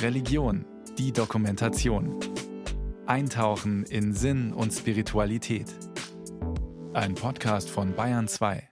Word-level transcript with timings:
Religion, 0.00 0.64
die 0.98 1.12
Dokumentation. 1.12 2.18
Eintauchen 3.06 3.84
in 3.84 4.12
Sinn 4.12 4.52
und 4.52 4.72
Spiritualität. 4.72 5.66
Ein 6.92 7.14
Podcast 7.14 7.70
von 7.70 7.94
Bayern 7.94 8.28
2. 8.28 8.68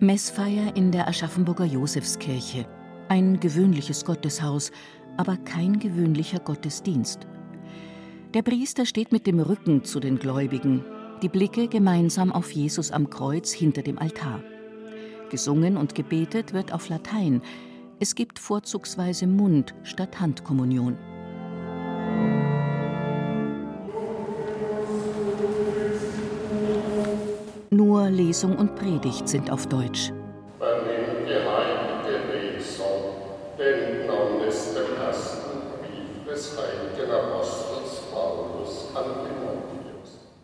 Messfeier 0.00 0.76
in 0.76 0.92
der 0.92 1.08
Aschaffenburger 1.08 1.64
Josefskirche. 1.64 2.66
Ein 3.08 3.40
gewöhnliches 3.40 4.04
Gotteshaus, 4.04 4.70
aber 5.16 5.36
kein 5.38 5.78
gewöhnlicher 5.78 6.38
Gottesdienst. 6.38 7.26
Der 8.34 8.42
Priester 8.42 8.84
steht 8.84 9.12
mit 9.12 9.26
dem 9.26 9.40
Rücken 9.40 9.84
zu 9.84 10.00
den 10.00 10.18
Gläubigen, 10.18 10.84
die 11.24 11.30
Blicke 11.30 11.68
gemeinsam 11.68 12.30
auf 12.30 12.50
Jesus 12.50 12.90
am 12.90 13.08
Kreuz 13.08 13.50
hinter 13.50 13.80
dem 13.80 13.98
Altar. 13.98 14.42
Gesungen 15.30 15.78
und 15.78 15.94
gebetet 15.94 16.52
wird 16.52 16.70
auf 16.70 16.90
Latein. 16.90 17.40
Es 17.98 18.14
gibt 18.14 18.38
vorzugsweise 18.38 19.26
Mund 19.26 19.74
statt 19.84 20.20
Handkommunion. 20.20 20.98
Nur 27.70 28.10
Lesung 28.10 28.56
und 28.56 28.76
Predigt 28.76 29.26
sind 29.26 29.50
auf 29.50 29.66
Deutsch. 29.66 30.12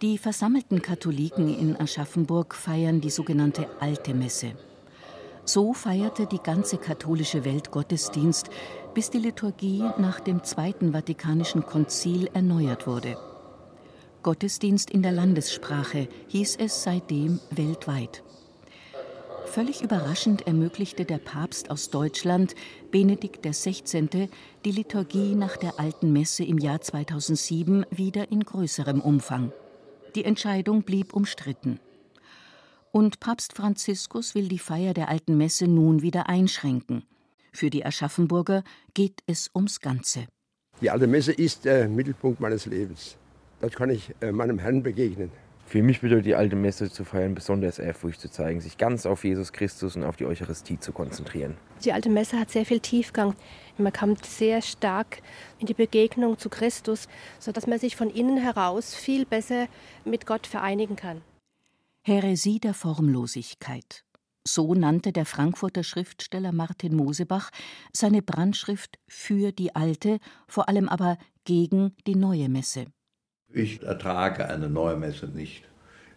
Die 0.02 0.16
versammelten 0.16 0.80
Katholiken 0.80 1.54
in 1.54 1.78
Aschaffenburg 1.78 2.54
feiern 2.54 3.02
die 3.02 3.10
sogenannte 3.10 3.66
Alte 3.80 4.14
Messe. 4.14 4.52
So 5.45 5.75
feierte 5.75 6.25
die 6.25 6.38
ganze 6.38 6.78
katholische 6.78 7.44
Welt 7.44 7.70
Gottesdienst, 7.70 8.48
bis 8.94 9.10
die 9.10 9.19
Liturgie 9.19 9.84
nach 9.98 10.19
dem 10.20 10.42
Zweiten 10.42 10.92
Vatikanischen 10.92 11.66
Konzil 11.66 12.30
erneuert 12.33 12.86
wurde. 12.86 13.19
Gottesdienst 14.22 14.91
in 14.91 15.02
der 15.02 15.12
Landessprache 15.12 16.08
hieß 16.28 16.56
es 16.56 16.82
seitdem 16.82 17.38
weltweit. 17.50 18.22
Völlig 19.44 19.82
überraschend 19.82 20.47
ermöglichte 20.47 21.05
der 21.05 21.19
Papst 21.19 21.70
aus 21.70 21.91
Deutschland, 21.91 22.55
Benedikt 22.91 23.44
XVI., 23.44 24.30
die 24.64 24.72
Liturgie 24.72 25.34
nach 25.34 25.58
der 25.58 25.78
alten 25.78 26.10
Messe 26.10 26.42
im 26.42 26.56
Jahr 26.56 26.80
2007 26.80 27.84
wieder 27.91 28.32
in 28.32 28.41
größerem 28.41 29.03
Umfang. 29.03 29.53
Die 30.14 30.25
Entscheidung 30.25 30.83
blieb 30.83 31.12
umstritten. 31.12 31.78
Und 32.91 33.20
Papst 33.20 33.53
Franziskus 33.53 34.34
will 34.34 34.48
die 34.48 34.58
Feier 34.58 34.92
der 34.94 35.08
alten 35.08 35.36
Messe 35.36 35.69
nun 35.69 36.03
wieder 36.03 36.28
einschränken. 36.28 37.05
Für 37.53 37.70
die 37.70 37.86
Aschaffenburger 37.86 38.64
geht 38.94 39.22
es 39.27 39.50
ums 39.55 39.81
Ganze. 39.81 40.27
Die 40.81 40.91
alte 40.91 41.06
Messe 41.06 41.33
ist 41.33 41.64
der 41.64 41.88
Mittelpunkt 41.88 42.41
meines 42.41 42.66
Lebens. 42.66 43.16
Dort 43.61 43.77
kann 43.77 43.91
ich 43.91 44.12
äh, 44.20 44.33
meinem 44.33 44.58
Herrn 44.58 44.83
begegnen. 44.83 45.31
Für 45.70 45.84
mich 45.84 46.00
bedeutet 46.00 46.26
die 46.26 46.34
alte 46.34 46.56
Messe 46.56 46.90
zu 46.90 47.04
feiern 47.04 47.36
besonders 47.36 47.78
Ehrfurcht 47.78 48.20
zu 48.20 48.28
zeigen, 48.28 48.60
sich 48.60 48.76
ganz 48.76 49.06
auf 49.06 49.22
Jesus 49.22 49.52
Christus 49.52 49.94
und 49.94 50.02
auf 50.02 50.16
die 50.16 50.26
Eucharistie 50.26 50.80
zu 50.80 50.90
konzentrieren. 50.90 51.56
Die 51.84 51.92
alte 51.92 52.10
Messe 52.10 52.40
hat 52.40 52.50
sehr 52.50 52.66
viel 52.66 52.80
Tiefgang. 52.80 53.36
Man 53.78 53.92
kommt 53.92 54.26
sehr 54.26 54.62
stark 54.62 55.22
in 55.60 55.68
die 55.68 55.74
Begegnung 55.74 56.38
zu 56.38 56.48
Christus, 56.48 57.06
sodass 57.38 57.68
man 57.68 57.78
sich 57.78 57.94
von 57.94 58.10
innen 58.10 58.38
heraus 58.38 58.96
viel 58.96 59.24
besser 59.24 59.68
mit 60.04 60.26
Gott 60.26 60.48
vereinigen 60.48 60.96
kann. 60.96 61.20
Häresie 62.02 62.58
der 62.58 62.74
Formlosigkeit. 62.74 64.02
So 64.42 64.74
nannte 64.74 65.12
der 65.12 65.24
Frankfurter 65.24 65.84
Schriftsteller 65.84 66.50
Martin 66.50 66.96
Mosebach 66.96 67.50
seine 67.92 68.22
Brandschrift 68.22 68.98
für 69.06 69.52
die 69.52 69.76
alte, 69.76 70.19
vor 70.48 70.69
allem 70.69 70.88
aber 70.88 71.16
gegen 71.44 71.94
die 72.09 72.16
neue 72.16 72.48
Messe. 72.48 72.86
Ich 73.53 73.83
ertrage 73.83 74.49
eine 74.49 74.69
neue 74.69 74.97
Messe 74.97 75.27
nicht. 75.27 75.65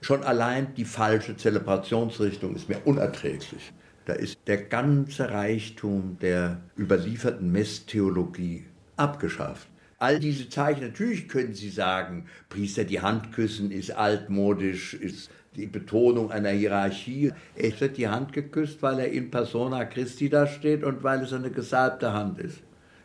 Schon 0.02 0.24
allein 0.24 0.76
die 0.76 0.86
falsche 0.86 1.36
Zelebrationsrichtung 1.36 2.56
ist 2.56 2.70
mir 2.70 2.80
unerträglich. 2.86 3.74
Da 4.06 4.14
ist 4.14 4.38
der 4.46 4.64
ganze 4.64 5.32
Reichtum 5.32 6.18
der 6.22 6.62
überlieferten 6.78 7.52
Messtheologie 7.52 8.66
abgeschafft. 8.98 9.68
All 9.98 10.20
diese 10.20 10.50
Zeichen, 10.50 10.84
natürlich 10.84 11.28
können 11.28 11.56
Sie 11.56 11.70
sagen, 11.70 12.26
Priester 12.50 12.84
die 12.84 13.02
Hand 13.02 13.32
küssen 13.32 13.72
ist 13.72 13.92
altmodisch, 13.92 14.94
ist 14.94 15.32
die 15.56 15.68
Betonung 15.68 16.30
einer 16.30 16.50
Hierarchie. 16.50 17.32
Es 17.56 17.80
wird 17.82 17.98
die 17.98 18.10
Hand 18.10 18.34
geküsst, 18.34 18.84
weil 18.84 19.00
er 19.00 19.12
in 19.12 19.32
persona 19.32 19.86
Christi 19.86 20.30
da 20.30 20.46
steht 20.46 20.84
und 20.84 21.02
weil 21.02 21.24
es 21.24 21.34
eine 21.34 21.50
gesalbte 21.50 22.14
Hand 22.14 22.38
ist. 22.40 22.60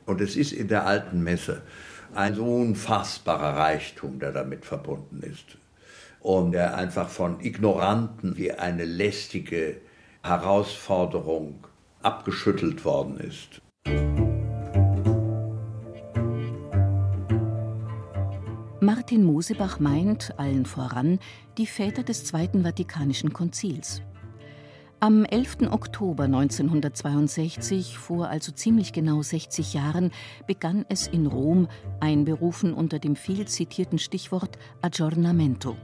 Und 0.05 0.21
es 0.21 0.37
ist 0.37 0.53
in 0.53 0.69
der 0.69 0.87
alten 0.87 1.23
Messe 1.23 1.63
ein 2.15 2.39
unfassbarer 2.39 3.57
Reichtum, 3.57 4.19
der 4.19 4.33
damit 4.33 4.65
verbunden 4.65 5.23
ist. 5.23 5.59
Und 6.21 6.53
der 6.53 6.77
einfach 6.77 7.09
von 7.09 7.41
Ignoranten 7.41 8.37
wie 8.37 8.53
eine 8.53 8.85
lästige 8.85 9.81
Herausforderung 10.23 11.67
abgeschüttelt 12.03 12.85
worden 12.85 13.19
ist. 13.19 13.61
Martin 18.81 19.25
Mosebach 19.25 19.81
meint 19.81 20.39
allen 20.39 20.65
voran 20.65 21.19
die 21.59 21.67
Väter 21.67 22.03
des 22.05 22.25
Zweiten 22.25 22.63
Vatikanischen 22.63 23.33
Konzils. 23.33 24.03
Am 25.01 25.25
11. 25.25 25.71
Oktober 25.71 26.25
1962, 26.25 27.97
vor 27.97 28.29
also 28.31 28.51
ziemlich 28.51 28.93
genau 28.93 29.23
60 29.23 29.75
Jahren, 29.75 30.11
begann 30.49 30.85
es 30.89 31.07
in 31.07 31.29
Rom, 31.29 31.69
einberufen 32.01 32.75
unter 32.75 32.99
dem 32.99 33.15
viel 33.15 33.47
zitierten 33.47 34.01
Stichwort 34.01 34.59
Aggiornamento. 34.83 35.77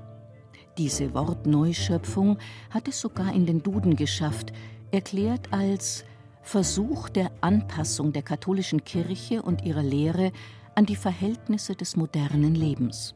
Diese 0.79 1.15
Wortneuschöpfung 1.15 2.39
hat 2.71 2.89
es 2.89 3.01
sogar 3.01 3.33
in 3.33 3.47
den 3.47 3.63
Duden 3.63 3.95
geschafft, 3.95 4.53
erklärt 4.91 5.53
als 5.53 6.05
Versuch 6.43 7.09
der 7.09 7.31
Anpassung 7.41 8.13
der 8.13 8.23
katholischen 8.23 8.83
Kirche 8.83 9.43
und 9.43 9.65
ihrer 9.65 9.85
Lehre 9.85 10.33
an 10.75 10.87
die 10.87 10.97
Verhältnisse 10.97 11.77
des 11.77 11.95
modernen 11.95 12.57
Lebens. 12.57 13.15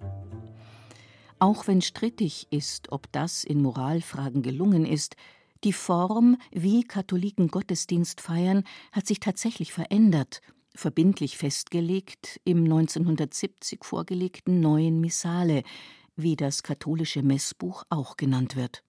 Auch 1.41 1.66
wenn 1.66 1.82
strittig 1.82 2.47
ist, 2.50 2.92
ob 2.92 3.10
das 3.10 3.42
in 3.42 3.62
Moralfragen 3.62 4.42
gelungen 4.42 4.87
ist, 4.87 5.16
die 5.64 5.72
Form, 5.72 6.36
wie 6.52 6.84
Katholiken 6.84 7.48
Gottesdienst 7.48 8.20
feiern, 8.20 8.64
hat 8.92 9.06
sich 9.06 9.20
tatsächlich 9.20 9.72
verändert, 9.72 10.41
verbindlich 10.74 11.36
festgelegt 11.36 12.41
im 12.44 12.64
1970 12.64 13.84
vorgelegten 13.84 14.60
neuen 14.60 15.00
Missale, 15.00 15.62
wie 16.14 16.36
das 16.36 16.62
katholische 16.62 17.22
Messbuch 17.22 17.84
auch 17.91 18.16
genannt 18.16 18.54
wird. 18.54 18.84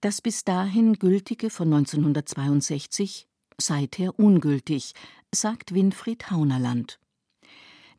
Das 0.00 0.22
bis 0.22 0.44
dahin 0.44 0.94
gültige 0.94 1.50
von 1.50 1.72
1962 1.72 3.26
seither 3.58 4.18
ungültig, 4.18 4.94
sagt 5.32 5.74
Winfried 5.74 6.30
Haunerland. 6.30 6.99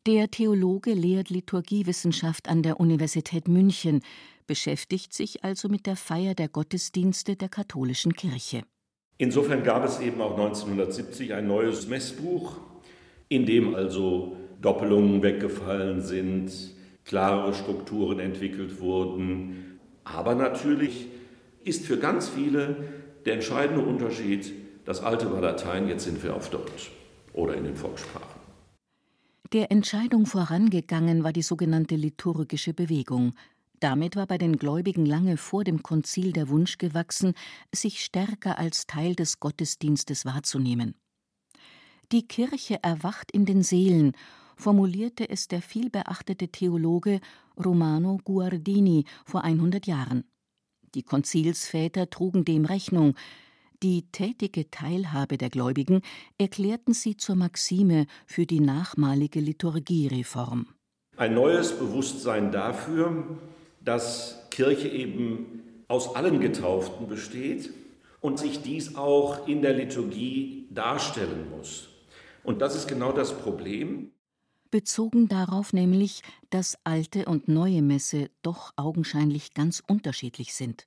Der 0.04 0.32
Theologe 0.32 0.94
lehrt 0.94 1.30
Liturgiewissenschaft 1.30 2.48
an 2.48 2.64
der 2.64 2.80
Universität 2.80 3.46
München, 3.46 4.00
beschäftigt 4.48 5.14
sich 5.14 5.44
also 5.44 5.68
mit 5.68 5.86
der 5.86 5.94
Feier 5.94 6.34
der 6.34 6.48
Gottesdienste 6.48 7.36
der 7.36 7.48
katholischen 7.48 8.14
Kirche. 8.14 8.62
Insofern 9.18 9.62
gab 9.62 9.84
es 9.84 10.00
eben 10.00 10.20
auch 10.20 10.32
1970 10.32 11.34
ein 11.34 11.46
neues 11.46 11.86
Messbuch, 11.86 12.56
in 13.28 13.46
dem 13.46 13.76
also 13.76 14.36
Doppelungen 14.60 15.22
weggefallen 15.22 16.00
sind, 16.00 16.50
klarere 17.04 17.54
Strukturen 17.54 18.18
entwickelt 18.18 18.80
wurden. 18.80 19.78
Aber 20.02 20.34
natürlich 20.34 21.06
ist 21.62 21.86
für 21.86 21.98
ganz 21.98 22.28
viele 22.28 22.88
der 23.24 23.34
entscheidende 23.34 23.82
Unterschied, 23.82 24.52
das 24.84 25.00
alte 25.00 25.30
war 25.30 25.40
Latein, 25.40 25.86
jetzt 25.86 26.02
sind 26.02 26.20
wir 26.24 26.34
auf 26.34 26.50
Deutsch 26.50 26.90
oder 27.34 27.54
in 27.54 27.62
den 27.62 27.76
Volkssprachen. 27.76 28.31
Der 29.52 29.70
Entscheidung 29.70 30.24
vorangegangen 30.24 31.24
war 31.24 31.32
die 31.34 31.42
sogenannte 31.42 31.94
liturgische 31.94 32.72
Bewegung. 32.72 33.34
Damit 33.80 34.16
war 34.16 34.26
bei 34.26 34.38
den 34.38 34.56
Gläubigen 34.56 35.04
lange 35.04 35.36
vor 35.36 35.62
dem 35.62 35.82
Konzil 35.82 36.32
der 36.32 36.48
Wunsch 36.48 36.78
gewachsen, 36.78 37.34
sich 37.70 38.02
stärker 38.02 38.58
als 38.58 38.86
Teil 38.86 39.14
des 39.14 39.40
Gottesdienstes 39.40 40.24
wahrzunehmen. 40.24 40.94
Die 42.12 42.26
Kirche 42.26 42.82
erwacht 42.82 43.30
in 43.30 43.44
den 43.44 43.62
Seelen, 43.62 44.12
formulierte 44.56 45.28
es 45.28 45.48
der 45.48 45.60
vielbeachtete 45.60 46.48
Theologe 46.48 47.20
Romano 47.62 48.20
Guardini 48.24 49.04
vor 49.26 49.44
100 49.44 49.86
Jahren. 49.86 50.24
Die 50.94 51.02
Konzilsväter 51.02 52.08
trugen 52.08 52.46
dem 52.46 52.64
Rechnung, 52.64 53.16
die 53.82 54.06
tätige 54.12 54.70
Teilhabe 54.70 55.38
der 55.38 55.50
Gläubigen 55.50 56.02
erklärten 56.38 56.94
sie 56.94 57.16
zur 57.16 57.34
Maxime 57.34 58.06
für 58.26 58.46
die 58.46 58.60
nachmalige 58.60 59.40
Liturgiereform. 59.40 60.68
Ein 61.16 61.34
neues 61.34 61.72
Bewusstsein 61.78 62.52
dafür, 62.52 63.38
dass 63.80 64.46
Kirche 64.50 64.88
eben 64.88 65.62
aus 65.88 66.14
allen 66.14 66.40
Getauften 66.40 67.08
besteht 67.08 67.70
und 68.20 68.38
sich 68.38 68.62
dies 68.62 68.96
auch 68.96 69.46
in 69.48 69.62
der 69.62 69.74
Liturgie 69.74 70.68
darstellen 70.70 71.50
muss. 71.50 71.88
Und 72.44 72.60
das 72.60 72.76
ist 72.76 72.88
genau 72.88 73.12
das 73.12 73.36
Problem. 73.36 74.12
Bezogen 74.70 75.28
darauf 75.28 75.72
nämlich, 75.72 76.22
dass 76.48 76.78
alte 76.84 77.26
und 77.26 77.46
neue 77.46 77.82
Messe 77.82 78.30
doch 78.42 78.72
augenscheinlich 78.76 79.52
ganz 79.52 79.82
unterschiedlich 79.86 80.54
sind. 80.54 80.86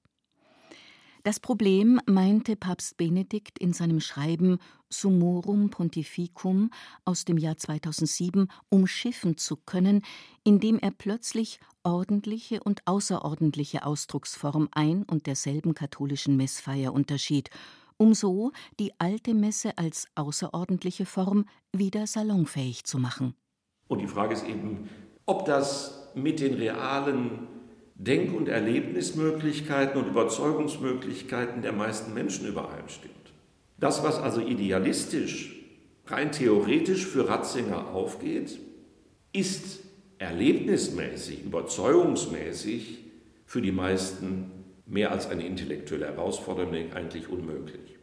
Das 1.26 1.40
Problem 1.40 2.00
meinte 2.06 2.56
Papst 2.56 2.98
Benedikt 2.98 3.58
in 3.58 3.74
seinem 3.74 4.00
Schreiben 4.00 4.60
Summorum 4.90 5.72
Pontificum 5.72 6.70
aus 7.04 7.26
dem 7.26 7.40
Jahr 7.40 7.58
2007 7.58 8.48
umschiffen 8.70 9.36
zu 9.36 9.58
können, 9.58 10.04
indem 10.44 10.78
er 10.78 10.92
plötzlich 10.92 11.60
ordentliche 11.82 12.62
und 12.62 12.84
außerordentliche 12.86 13.88
Ausdrucksform 13.88 14.70
ein 14.72 15.02
und 15.02 15.26
derselben 15.26 15.74
katholischen 15.74 16.38
Messfeier 16.38 16.94
unterschied, 16.94 17.50
um 17.98 18.14
so 18.14 18.52
die 18.80 18.92
alte 19.00 19.34
Messe 19.34 19.80
als 19.80 20.08
außerordentliche 20.14 21.08
Form 21.08 21.46
wieder 21.76 22.06
salonfähig 22.06 22.84
zu 22.84 23.00
machen. 23.00 23.34
Und 23.88 23.98
die 23.98 24.08
Frage 24.08 24.36
ist 24.36 24.46
eben, 24.46 24.90
ob 25.26 25.46
das 25.46 26.12
mit 26.14 26.40
den 26.40 26.54
realen 26.54 27.48
Denk- 27.96 28.36
und 28.36 28.50
Erlebnismöglichkeiten 28.50 30.02
und 30.02 30.10
Überzeugungsmöglichkeiten 30.10 31.62
der 31.62 31.72
meisten 31.72 32.14
Menschen 32.14 32.48
übereinstimmt. 32.48 33.14
Das, 33.78 34.04
was 34.04 34.18
also 34.18 34.42
idealistisch, 34.42 35.56
rein 36.08 36.32
theoretisch 36.32 37.06
für 37.06 37.28
Ratzinger 37.28 37.94
aufgeht, 37.94 38.60
ist 39.32 39.80
erlebnismäßig, 40.18 41.46
überzeugungsmäßig 41.46 43.00
für 43.46 43.62
die 43.62 43.72
meisten 43.72 44.52
mehr 44.86 45.12
als 45.12 45.30
eine 45.30 45.46
intellektuelle 45.46 46.06
Herausforderung 46.06 46.94
eigentlich 46.94 47.30
unmöglich. 47.30 47.98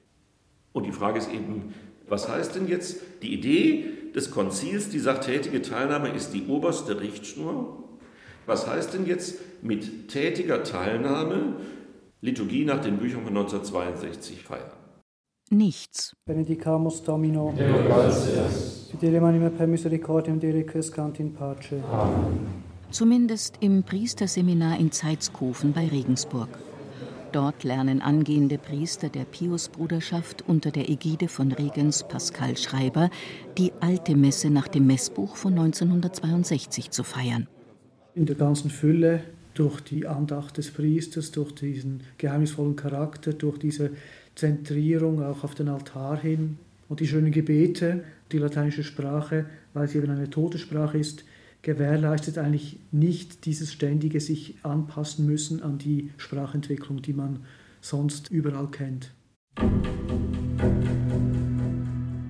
Und 0.72 0.84
die 0.84 0.92
Frage 0.92 1.18
ist 1.18 1.30
eben, 1.30 1.74
was 2.08 2.28
heißt 2.28 2.54
denn 2.56 2.66
jetzt 2.66 3.00
die 3.22 3.32
Idee 3.32 3.92
des 4.14 4.30
Konzils, 4.30 4.88
die 4.88 4.98
sagt, 4.98 5.24
tätige 5.24 5.62
Teilnahme 5.62 6.10
ist 6.10 6.32
die 6.32 6.46
oberste 6.46 7.00
Richtschnur? 7.00 7.88
Was 8.46 8.66
heißt 8.66 8.94
denn 8.94 9.06
jetzt 9.06 9.38
mit 9.62 10.08
tätiger 10.08 10.62
Teilnahme 10.64 11.54
Liturgie 12.20 12.64
nach 12.64 12.80
den 12.80 12.98
Büchern 12.98 13.24
von 13.24 13.36
1962 13.36 14.42
feiern? 14.42 14.70
Nichts. 15.50 16.14
Benedicamus 16.24 17.02
Domino. 17.02 17.52
Zumindest 22.90 23.56
im 23.60 23.82
Priesterseminar 23.82 24.78
in 24.78 24.92
Zeitskofen 24.92 25.72
bei 25.72 25.88
Regensburg. 25.88 26.48
Dort 27.32 27.64
lernen 27.64 28.02
angehende 28.02 28.58
Priester 28.58 29.08
der 29.08 29.24
Piusbruderschaft 29.24 30.44
unter 30.46 30.70
der 30.70 30.90
Ägide 30.90 31.28
von 31.28 31.50
Regens 31.50 32.04
Pascal 32.04 32.56
Schreiber 32.56 33.10
die 33.56 33.72
alte 33.80 34.14
Messe 34.14 34.50
nach 34.50 34.68
dem 34.68 34.86
Messbuch 34.86 35.36
von 35.36 35.52
1962 35.52 36.90
zu 36.90 37.02
feiern. 37.02 37.48
In 38.14 38.26
der 38.26 38.36
ganzen 38.36 38.70
Fülle, 38.70 39.24
durch 39.54 39.80
die 39.80 40.06
Andacht 40.06 40.58
des 40.58 40.70
Priesters, 40.70 41.30
durch 41.30 41.52
diesen 41.52 42.02
geheimnisvollen 42.18 42.76
Charakter, 42.76 43.32
durch 43.32 43.58
diese 43.58 43.90
Zentrierung 44.34 45.22
auch 45.22 45.44
auf 45.44 45.54
den 45.54 45.68
Altar 45.68 46.18
hin 46.18 46.58
und 46.88 47.00
die 47.00 47.06
schönen 47.06 47.32
Gebete, 47.32 48.04
die 48.32 48.38
lateinische 48.38 48.84
Sprache, 48.84 49.46
weil 49.74 49.88
sie 49.88 49.98
eben 49.98 50.10
eine 50.10 50.30
Todessprache 50.30 50.98
ist, 50.98 51.24
gewährleistet 51.62 52.38
eigentlich 52.38 52.80
nicht 52.90 53.46
dieses 53.46 53.72
ständige 53.72 54.20
sich 54.20 54.56
anpassen 54.62 55.26
müssen 55.26 55.62
an 55.62 55.78
die 55.78 56.10
Sprachentwicklung, 56.16 57.02
die 57.02 57.12
man 57.12 57.40
sonst 57.80 58.30
überall 58.30 58.68
kennt. 58.70 59.12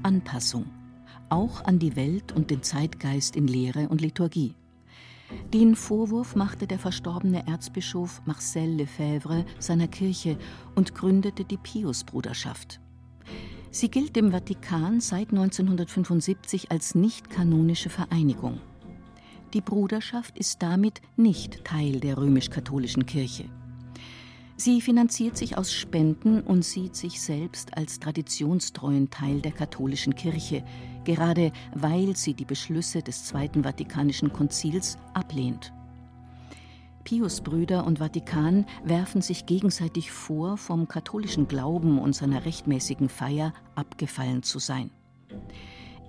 Anpassung, 0.03 0.67
auch 1.29 1.65
an 1.65 1.79
die 1.79 1.97
Welt 1.97 2.33
und 2.33 2.51
den 2.51 2.63
Zeitgeist 2.63 3.37
in 3.37 3.47
Lehre 3.47 3.89
und 3.89 4.01
Liturgie. 4.01 4.55
Den 5.53 5.77
Vorwurf 5.77 6.35
machte 6.35 6.67
der 6.67 6.79
verstorbene 6.79 7.47
Erzbischof 7.47 8.23
Marcel 8.25 8.71
Lefebvre 8.71 9.45
seiner 9.59 9.89
Kirche 9.89 10.39
und 10.75 10.95
gründete 10.95 11.45
die 11.45 11.59
Piusbruderschaft. 11.59 12.81
Sie 13.71 13.91
gilt 13.91 14.17
im 14.17 14.33
Vatikan 14.33 15.01
seit 15.01 15.31
1975 15.31 16.71
als 16.71 16.95
nicht 16.95 17.31
kanonische 17.31 17.91
Vereinigung. 17.91 18.61
Die 19.55 19.61
Bruderschaft 19.61 20.39
ist 20.39 20.63
damit 20.63 21.01
nicht 21.17 21.65
Teil 21.65 22.01
der 22.01 22.17
römisch-katholischen 22.17 23.07
Kirche. 23.07 23.45
Sie 24.65 24.81
finanziert 24.81 25.37
sich 25.37 25.59
aus 25.59 25.73
Spenden 25.73 26.41
und 26.41 26.65
sieht 26.65 26.95
sich 26.95 27.21
selbst 27.21 27.77
als 27.77 27.99
traditionstreuen 27.99 29.11
Teil 29.11 29.41
der 29.41 29.51
katholischen 29.51 30.15
Kirche, 30.15 30.63
gerade 31.03 31.51
weil 31.75 32.15
sie 32.15 32.33
die 32.33 32.45
Beschlüsse 32.45 33.03
des 33.03 33.25
Zweiten 33.25 33.65
Vatikanischen 33.65 34.33
Konzils 34.33 34.99
ablehnt. 35.15 35.73
Piusbrüder 37.03 37.85
und 37.85 37.99
Vatikan 37.99 38.65
werfen 38.85 39.21
sich 39.21 39.47
gegenseitig 39.47 40.13
vor, 40.13 40.57
vom 40.57 40.87
katholischen 40.87 41.49
Glauben 41.49 41.99
und 41.99 42.15
seiner 42.15 42.45
rechtmäßigen 42.45 43.09
Feier 43.09 43.53
abgefallen 43.75 44.45
zu 44.45 44.61
sein. 44.61 44.93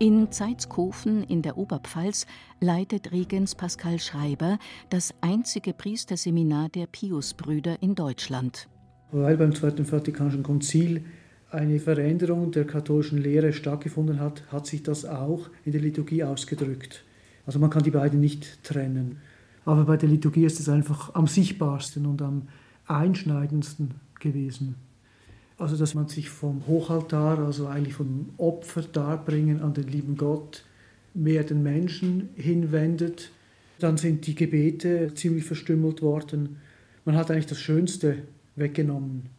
In 0.04 0.34
Zeitskofen 0.34 1.24
in 1.24 1.42
der 1.42 1.58
Oberpfalz 1.58 2.26
leitet 2.60 3.14
Regens 3.14 3.56
Pascal 3.56 4.00
Schreiber 4.00 4.60
das 4.90 5.14
einzige 5.22 5.72
Priesterseminar 5.72 6.68
der 6.68 6.88
Piusbrüder 6.88 7.82
in 7.82 7.96
Deutschland. 7.96 8.68
Weil 9.14 9.38
beim 9.38 9.56
Zweiten 9.56 9.86
Vatikanischen 9.86 10.44
Konzil 10.44 11.06
eine 11.50 11.80
Veränderung 11.80 12.52
der 12.52 12.68
katholischen 12.68 13.18
Lehre 13.18 13.54
stattgefunden 13.54 14.20
hat, 14.20 14.44
hat 14.52 14.68
sich 14.68 14.84
das 14.84 15.06
auch 15.06 15.50
in 15.64 15.72
der 15.72 15.80
Liturgie 15.80 16.26
ausgedrückt. 16.26 17.06
Also 17.46 17.60
man 17.60 17.70
kann 17.70 17.84
die 17.84 17.92
beiden 17.92 18.20
nicht 18.20 18.62
trennen. 18.62 19.22
Aber 19.64 19.86
bei 19.86 19.96
der 19.96 20.10
Liturgie 20.10 20.44
ist 20.44 20.60
es 20.60 20.68
einfach 20.68 21.16
am 21.16 21.28
sichtbarsten 21.28 22.08
und 22.08 22.22
am 22.22 22.50
einschneidendsten 22.88 23.94
gewesen. 24.20 24.76
Also 25.64 25.78
dass 25.78 25.96
man 25.96 26.10
sich 26.10 26.30
vom 26.30 26.68
Hochaltar, 26.68 27.40
also 27.40 27.68
eigentlich 27.68 27.94
vom 27.94 28.32
Opfer 28.36 28.82
darbringen 28.82 29.62
an 29.62 29.74
den 29.74 29.88
lieben 29.88 30.18
Gott, 30.18 30.66
mehr 31.14 31.46
den 31.46 31.64
Menschen 31.64 32.32
hinwendet. 32.36 33.32
Dann 33.80 33.96
sind 33.96 34.28
die 34.28 34.36
Gebete 34.36 35.14
ziemlich 35.16 35.46
verstümmelt 35.46 36.02
worden. 36.02 36.58
Man 37.06 37.16
hat 37.16 37.32
eigentlich 37.32 37.46
das 37.46 37.62
Schönste 37.62 38.24
weggenommen. 38.58 39.30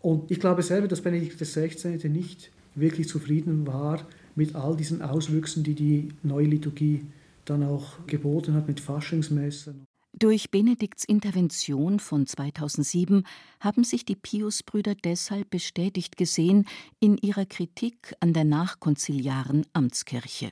Und 0.00 0.30
ich 0.30 0.40
glaube 0.40 0.62
selber, 0.62 0.88
dass 0.88 1.02
Benedikt 1.02 1.38
XVI. 1.38 2.08
nicht 2.08 2.50
wirklich 2.74 3.06
zufrieden 3.06 3.66
war 3.66 4.06
mit 4.36 4.54
all 4.54 4.74
diesen 4.74 5.02
Auswüchsen, 5.02 5.64
die 5.64 5.74
die 5.74 6.08
neue 6.22 6.46
Liturgie 6.46 7.02
dann 7.44 7.62
auch 7.62 8.06
geboten 8.06 8.54
hat 8.54 8.68
mit 8.68 8.80
Faschingsmessern. 8.80 9.87
Durch 10.18 10.50
Benedikts 10.50 11.04
Intervention 11.04 12.00
von 12.00 12.26
2007 12.26 13.22
haben 13.60 13.84
sich 13.84 14.04
die 14.04 14.16
Piusbrüder 14.16 14.96
deshalb 14.96 15.48
bestätigt 15.48 16.16
gesehen 16.16 16.66
in 16.98 17.18
ihrer 17.18 17.46
Kritik 17.46 18.16
an 18.18 18.32
der 18.32 18.42
nachkonziliaren 18.42 19.64
Amtskirche. 19.74 20.50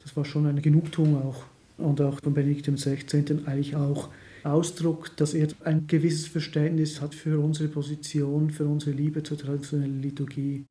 Das 0.00 0.16
war 0.16 0.24
schon 0.24 0.46
eine 0.46 0.60
Genugtuung 0.60 1.20
auch 1.20 1.42
und 1.76 2.00
auch 2.00 2.20
von 2.22 2.34
Benedikt 2.34 2.66
XVI. 2.72 3.46
eigentlich 3.46 3.74
auch 3.74 4.10
Ausdruck, 4.44 5.16
dass 5.16 5.34
er 5.34 5.48
ein 5.64 5.88
gewisses 5.88 6.28
Verständnis 6.28 7.00
hat 7.00 7.16
für 7.16 7.40
unsere 7.40 7.68
Position, 7.68 8.50
für 8.50 8.66
unsere 8.66 8.92
Liebe 8.92 9.24
zur 9.24 9.38
traditionellen 9.38 10.00
Liturgie. 10.00 10.66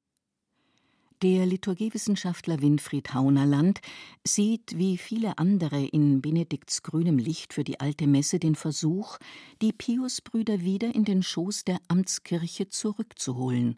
Der 1.22 1.46
Liturgiewissenschaftler 1.46 2.62
Winfried 2.62 3.14
Haunerland 3.14 3.82
sieht 4.26 4.78
wie 4.78 4.98
viele 4.98 5.38
andere 5.38 5.84
in 5.86 6.22
Benedikts 6.22 6.82
grünem 6.82 7.18
Licht 7.18 7.54
für 7.54 7.66
die 7.66 7.82
alte 7.82 8.08
Messe 8.08 8.40
den 8.40 8.56
Versuch, 8.56 9.18
die 9.62 9.74
Piusbrüder 9.74 10.62
wieder 10.62 10.96
in 10.96 11.04
den 11.04 11.22
Schoß 11.22 11.66
der 11.66 11.80
Amtskirche 11.90 12.70
zurückzuholen. 12.70 13.76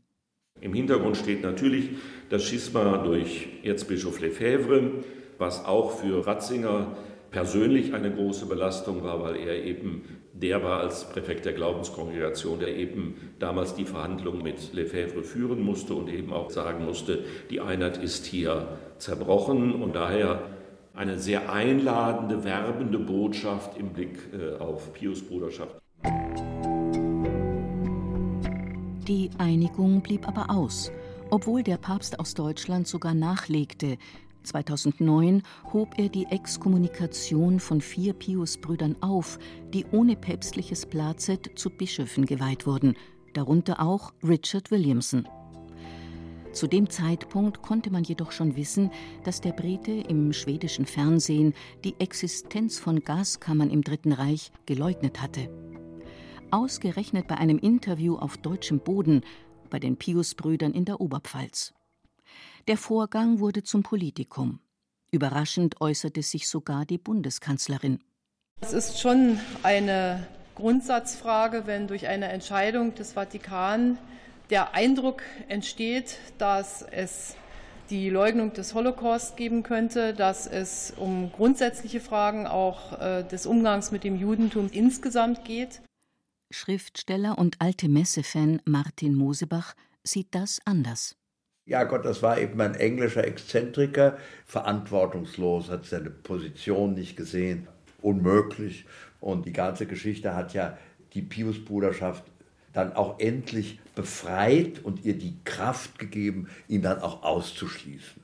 Im 0.60 0.75
Hintergrund 0.75 1.17
steht 1.17 1.41
natürlich 1.41 1.89
das 2.29 2.43
Schisma 2.43 2.98
durch 2.98 3.48
Erzbischof 3.63 4.19
Lefebvre, 4.19 5.03
was 5.39 5.65
auch 5.65 5.93
für 5.98 6.27
Ratzinger 6.27 6.95
persönlich 7.31 7.95
eine 7.95 8.13
große 8.13 8.45
Belastung 8.45 9.03
war, 9.03 9.19
weil 9.24 9.38
er 9.38 9.63
eben 9.63 10.03
der 10.34 10.64
war 10.64 10.80
als 10.80 11.10
Präfekt 11.10 11.46
der 11.46 11.54
Glaubenskongregation, 11.54 12.60
der 12.60 12.76
eben 12.76 13.16
damals 13.40 13.76
die 13.76 13.86
Verhandlungen 13.86 14.42
mit 14.42 14.74
Lefebvre 14.74 15.24
führen 15.24 15.62
musste 15.62 15.94
und 15.94 16.10
eben 16.10 16.32
auch 16.32 16.50
sagen 16.50 16.86
musste, 16.86 17.24
die 17.50 17.60
Einheit 17.60 17.98
ist 17.98 18.26
hier 18.26 18.78
zerbrochen 18.98 19.74
und 19.74 19.96
daher 19.96 20.44
eine 20.94 21.20
sehr 21.20 21.52
einladende, 21.52 22.44
werbende 22.44 23.00
Botschaft 23.00 23.78
im 23.78 23.90
Blick 23.90 24.18
äh, 24.34 24.58
auf 24.58 24.94
Pius 24.94 25.22
Bruderschaft. 25.22 25.76
Die 29.08 29.30
Einigung 29.38 30.02
blieb 30.02 30.28
aber 30.28 30.50
aus, 30.50 30.92
obwohl 31.30 31.64
der 31.64 31.78
Papst 31.78 32.20
aus 32.20 32.34
Deutschland 32.34 32.88
sogar 32.88 33.14
nachlegte, 33.14 33.98
2009 34.43 35.43
hob 35.71 35.98
er 35.98 36.10
die 36.10 36.25
Exkommunikation 36.25 37.60
von 37.60 37.81
vier 37.81 38.13
Piusbrüdern 38.13 38.95
auf, 39.01 39.39
die 39.74 39.86
ohne 39.91 40.15
päpstliches 40.15 40.86
Plazet 40.86 41.51
zu 41.55 41.69
Bischöfen 41.69 42.25
geweiht 42.25 42.65
wurden, 42.65 42.95
darunter 43.33 43.81
auch 43.81 44.13
Richard 44.24 44.71
Williamson. 44.71 45.27
Zu 46.53 46.67
dem 46.67 46.89
Zeitpunkt 46.89 47.62
konnte 47.62 47.91
man 47.91 48.03
jedoch 48.03 48.33
schon 48.33 48.57
wissen, 48.57 48.91
dass 49.24 49.39
der 49.39 49.53
Brite 49.53 49.91
im 49.91 50.33
schwedischen 50.33 50.86
Fernsehen 50.86 51.53
die 51.86 51.95
Existenz 52.00 52.77
von 52.77 53.00
Gaskammern 53.00 53.69
im 53.69 53.83
Dritten 53.83 54.12
Reich 54.12 54.51
geleugnet 54.65 55.21
hatte. 55.21 55.50
Ausgerechnet 56.51 57.27
bei 57.27 57.38
einem 57.38 57.57
Interview 57.57 58.17
auf 58.17 58.38
deutschem 58.38 58.79
Boden 58.79 59.21
bei 59.69 59.79
den 59.79 59.95
Piusbrüdern 59.95 60.74
in 60.74 60.83
der 60.83 61.00
Oberpfalz. 61.00 61.74
Der 62.68 62.77
Vorgang 62.77 63.39
wurde 63.39 63.63
zum 63.63 63.82
Politikum. 63.82 64.60
Überraschend 65.12 65.82
äußerte 65.82 66.22
sich 66.22 66.48
sogar 66.48 66.86
die 66.86 66.98
Bundeskanzlerin. 66.98 68.00
Es 68.62 68.74
ist 68.74 69.00
schon 69.00 69.39
eine 69.63 70.27
Grundsatzfrage, 70.56 71.65
wenn 71.65 71.88
durch 71.88 72.08
eine 72.08 72.27
Entscheidung 72.27 72.94
des 72.94 73.13
Vatikan 73.13 73.98
der 74.51 74.75
Eindruck 74.75 75.24
entsteht, 75.48 76.20
dass 76.38 76.84
es 76.84 77.36
die 77.89 78.10
Leugnung 78.10 78.53
des 78.53 78.74
Holocaust 78.74 79.36
geben 79.38 79.63
könnte, 79.63 80.13
dass 80.13 80.46
es 80.46 80.94
um 80.96 81.32
grundsätzliche 81.32 82.00
Fragen 82.00 82.48
auch 82.48 83.00
äh, 83.00 83.24
des 83.24 83.46
Umgangs 83.46 83.91
mit 83.91 84.03
dem 84.03 84.15
Judentum 84.15 84.70
insgesamt 84.72 85.44
geht. 85.46 85.82
Schriftsteller 86.51 87.38
und 87.38 87.60
alte 87.60 87.89
Messe-Fan 87.89 88.62
Martin 88.65 89.15
Mosebach 89.15 89.74
sieht 90.03 90.36
das 90.36 90.60
anders. 90.65 91.15
Ja, 91.65 91.84
Gott, 91.84 92.06
das 92.06 92.24
war 92.24 92.39
eben 92.39 92.60
ein 92.60 92.75
englischer 92.75 93.25
Exzentriker, 93.25 94.18
verantwortungslos, 94.46 95.70
hat 95.70 95.86
seine 95.86 96.10
Position 96.10 96.94
nicht 96.94 97.15
gesehen, 97.15 97.68
unmöglich. 98.01 98.86
Und 99.20 99.46
die 99.46 99.53
ganze 99.53 99.86
Geschichte 99.86 100.36
hat 100.36 100.53
ja 100.53 100.77
die 101.13 101.22
Pius-Bruderschaft 101.22 102.24
dann 102.74 102.94
auch 102.94 103.20
endlich 103.20 103.80
befreit 103.96 104.84
und 104.84 105.06
ihr 105.06 105.18
die 105.18 105.36
Kraft 105.44 106.00
gegeben, 106.00 106.48
ihn 106.68 106.82
dann 106.82 107.00
auch 107.00 107.24
auszuschließen. 107.24 108.22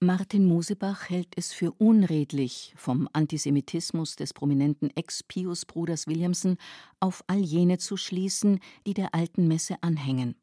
Martin 0.00 0.44
Mosebach 0.44 1.08
hält 1.08 1.28
es 1.36 1.52
für 1.52 1.72
unredlich, 1.72 2.74
vom 2.76 3.08
Antisemitismus 3.12 4.16
des 4.16 4.34
prominenten 4.34 4.90
Ex-Pius-Bruders 4.94 6.06
Williamson 6.06 6.58
auf 7.00 7.24
all 7.26 7.38
jene 7.38 7.78
zu 7.78 7.96
schließen, 7.96 8.58
die 8.86 8.94
der 8.94 9.14
alten 9.14 9.48
Messe 9.48 9.76
anhängen. 9.80 10.34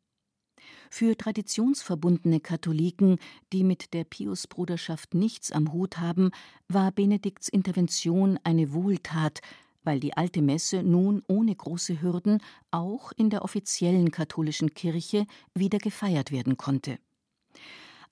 Für 0.93 1.15
traditionsverbundene 1.15 2.41
Katholiken, 2.41 3.17
die 3.53 3.63
mit 3.63 3.93
der 3.93 4.03
Pius-Bruderschaft 4.03 5.13
nichts 5.13 5.49
am 5.53 5.71
Hut 5.71 5.99
haben, 5.99 6.31
war 6.67 6.91
Benedikts 6.91 7.47
Intervention 7.47 8.37
eine 8.43 8.73
Wohltat, 8.73 9.39
weil 9.85 10.01
die 10.01 10.17
alte 10.17 10.41
Messe 10.41 10.83
nun 10.83 11.23
ohne 11.27 11.55
große 11.55 12.01
Hürden 12.01 12.43
auch 12.71 13.13
in 13.13 13.29
der 13.29 13.43
offiziellen 13.43 14.11
katholischen 14.11 14.73
Kirche 14.73 15.25
wieder 15.55 15.77
gefeiert 15.79 16.29
werden 16.33 16.57
konnte. 16.57 16.99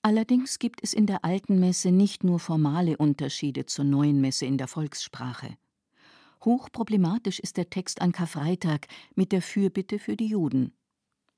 Allerdings 0.00 0.58
gibt 0.58 0.82
es 0.82 0.94
in 0.94 1.04
der 1.04 1.22
alten 1.22 1.60
Messe 1.60 1.92
nicht 1.92 2.24
nur 2.24 2.40
formale 2.40 2.96
Unterschiede 2.96 3.66
zur 3.66 3.84
neuen 3.84 4.22
Messe 4.22 4.46
in 4.46 4.56
der 4.56 4.68
Volkssprache. 4.68 5.54
Hochproblematisch 6.46 7.40
ist 7.40 7.58
der 7.58 7.68
Text 7.68 8.00
an 8.00 8.12
Karfreitag 8.12 8.88
mit 9.14 9.32
der 9.32 9.42
Fürbitte 9.42 9.98
für 9.98 10.16
die 10.16 10.28
Juden. 10.28 10.72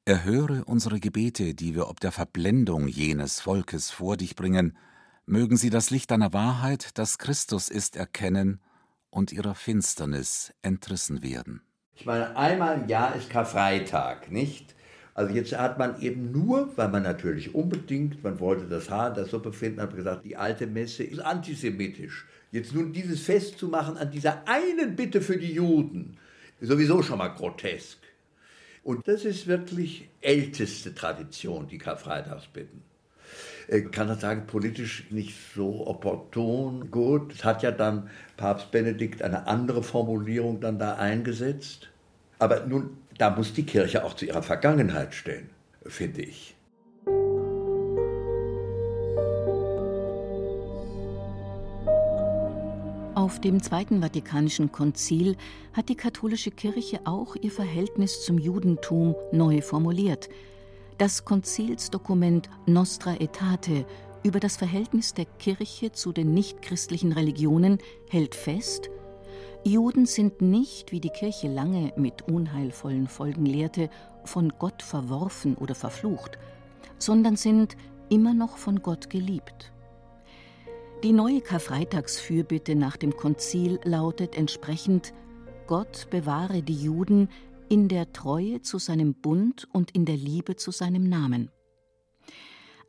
Erhöre 0.05 0.65
unsere 0.65 0.99
Gebete, 0.99 1.55
die 1.55 1.77
wir 1.77 1.89
ob 1.89 2.01
der 2.01 2.11
Verblendung 2.11 2.89
jenes 2.89 3.39
Volkes 3.41 3.93
vor 3.93 4.17
dich 4.17 4.35
bringen, 4.35 4.77
mögen 5.27 5.57
sie 5.57 5.71
das 5.71 5.91
Licht 5.91 6.11
deiner 6.11 6.33
Wahrheit, 6.33 6.99
das 6.99 7.19
Christus 7.19 7.69
ist, 7.69 7.95
erkennen 7.95 8.61
und 9.11 9.31
ihrer 9.31 9.55
Finsternis 9.55 10.53
entrissen 10.61 11.23
werden. 11.23 11.63
Ich 11.95 12.05
meine, 12.05 12.37
einmal 12.37 12.81
im 12.81 12.89
Jahr 12.89 13.15
ist 13.15 13.31
Karfreitag, 13.31 14.33
nicht? 14.33 14.75
Also 15.15 15.33
jetzt 15.33 15.57
hat 15.57 15.79
man 15.79 16.01
eben 16.01 16.33
nur, 16.33 16.77
weil 16.77 16.89
man 16.89 17.05
natürlich 17.05 17.55
unbedingt, 17.55 18.25
man 18.25 18.41
wollte 18.41 18.67
das 18.67 18.91
Haar 18.91 19.11
in 19.11 19.15
der 19.15 19.27
Suppe 19.27 19.53
finden, 19.53 19.81
hat 19.81 19.95
gesagt, 19.95 20.25
die 20.25 20.37
alte 20.37 20.67
Messe 20.67 21.05
ist 21.05 21.21
antisemitisch. 21.21 22.27
Jetzt 22.51 22.75
nun 22.75 22.93
dieses 22.93 23.21
Fest 23.21 23.57
zu 23.57 23.69
machen 23.69 23.97
an 23.97 24.11
dieser 24.11 24.49
einen 24.49 24.97
Bitte 24.97 25.21
für 25.21 25.37
die 25.37 25.53
Juden, 25.53 26.19
ist 26.59 26.71
sowieso 26.71 27.05
schon 27.05 27.19
mal 27.19 27.29
grotesk. 27.29 27.99
Und 28.83 29.07
das 29.07 29.25
ist 29.25 29.47
wirklich 29.47 30.09
älteste 30.21 30.95
Tradition, 30.95 31.69
die 31.69 31.79
Karfreitagsbitten. 31.79 32.83
Ich 33.69 33.91
kann 33.93 34.09
das 34.09 34.21
sagen, 34.21 34.47
politisch 34.47 35.07
nicht 35.11 35.35
so 35.55 35.87
opportun. 35.87 36.91
Gut, 36.91 37.33
es 37.33 37.45
hat 37.45 37.62
ja 37.62 37.71
dann 37.71 38.11
Papst 38.37 38.71
Benedikt 38.73 39.23
eine 39.23 39.47
andere 39.47 39.83
Formulierung 39.83 40.61
dann 40.61 40.79
da 40.79 40.97
eingesetzt. 40.97 41.89
Aber 42.39 42.67
nun, 42.67 42.99
da 43.19 43.31
muss 43.31 43.55
die 43.55 43.65
Kirche 43.65 44.05
auch 44.05 44.15
zu 44.15 44.27
ihrer 44.27 44.43
Vergangenheit 44.43 45.15
stehen, 45.15 45.51
finde 45.87 46.23
ich. 46.23 46.57
Auf 53.23 53.41
dem 53.41 53.62
Zweiten 53.62 54.00
Vatikanischen 54.02 54.73
Konzil 54.73 55.37
hat 55.73 55.88
die 55.88 55.95
katholische 55.95 56.50
Kirche 56.50 57.02
auch 57.05 57.37
ihr 57.37 57.52
Verhältnis 57.52 58.25
zum 58.25 58.37
Judentum 58.37 59.14
neu 59.31 59.62
formuliert– 59.62 60.29
das 60.99 61.25
Konzilsdokument 61.25 62.50
Nostra 62.67 63.12
Aetate 63.12 63.87
über 64.25 64.41
das 64.41 64.57
Verhältnis 64.57 65.14
der 65.14 65.26
Kirche 65.26 65.93
zu 65.93 66.11
den 66.11 66.35
nichtchristlichen 66.35 67.12
Religionen 67.12 67.79
hält 68.11 68.35
fest, 68.35 68.91
Juden 69.62 70.07
sind 70.07 70.43
nicht, 70.43 70.91
wie 70.91 71.00
die 71.00 71.11
Kirche 71.11 71.47
lange 71.47 71.93
mit 71.97 72.23
unheilvollen 72.23 73.07
Folgen 73.07 73.47
lehrte, 73.47 73.88
von 74.25 74.52
Gott 74.59 74.83
verworfen 74.83 75.55
oder 75.55 75.76
verflucht, 75.76 76.38
sondern 76.99 77.37
sind 77.37 77.76
immer 78.09 78.35
noch 78.35 78.57
von 78.57 78.83
Gott 78.83 79.11
geliebt. 79.11 79.73
Die 81.03 81.13
neue 81.13 81.41
Karfreitagsfürbitte 81.41 82.77
nach 82.77 82.97
dem 82.97 83.17
Konzil 83.17 83.81
lautet 83.83 84.37
entsprechend 84.37 85.13
Gott 85.67 86.07
bewahre 86.11 86.63
die 86.63 86.81
Juden 86.81 87.29
in 87.69 87.89
der 87.89 88.13
Treue 88.13 88.63
zu 88.63 88.79
seinem 88.79 89.15
Bund 89.15 89.67
und 89.73 89.91
in 89.91 90.05
der 90.05 90.17
Liebe 90.17 90.55
zu 90.55 90.71
seinem 90.71 91.09
Namen. 91.09 91.51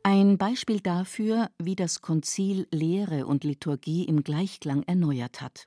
Ein 0.04 0.38
Beispiel 0.38 0.78
dafür, 0.78 1.50
wie 1.58 1.74
das 1.74 2.02
Konzil 2.02 2.68
Lehre 2.70 3.26
und 3.26 3.42
Liturgie 3.42 4.04
im 4.04 4.22
Gleichklang 4.22 4.84
erneuert 4.84 5.40
hat. 5.40 5.66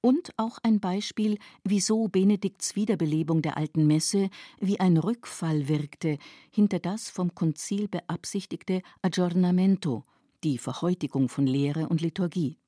Und 0.00 0.30
auch 0.36 0.58
ein 0.62 0.78
Beispiel, 0.78 1.38
wieso 1.64 2.06
Benedikts 2.06 2.76
Wiederbelebung 2.76 3.42
der 3.42 3.56
alten 3.56 3.88
Messe 3.88 4.30
wie 4.60 4.78
ein 4.78 4.96
Rückfall 4.96 5.66
wirkte 5.66 6.18
hinter 6.52 6.78
das 6.78 7.10
vom 7.10 7.34
Konzil 7.34 7.88
beabsichtigte 7.88 8.82
Aggiornamento, 9.02 10.04
die 10.44 10.58
Verhäutigung 10.58 11.28
von 11.28 11.46
Lehre 11.46 11.88
und 11.88 12.00
Liturgie. 12.00 12.58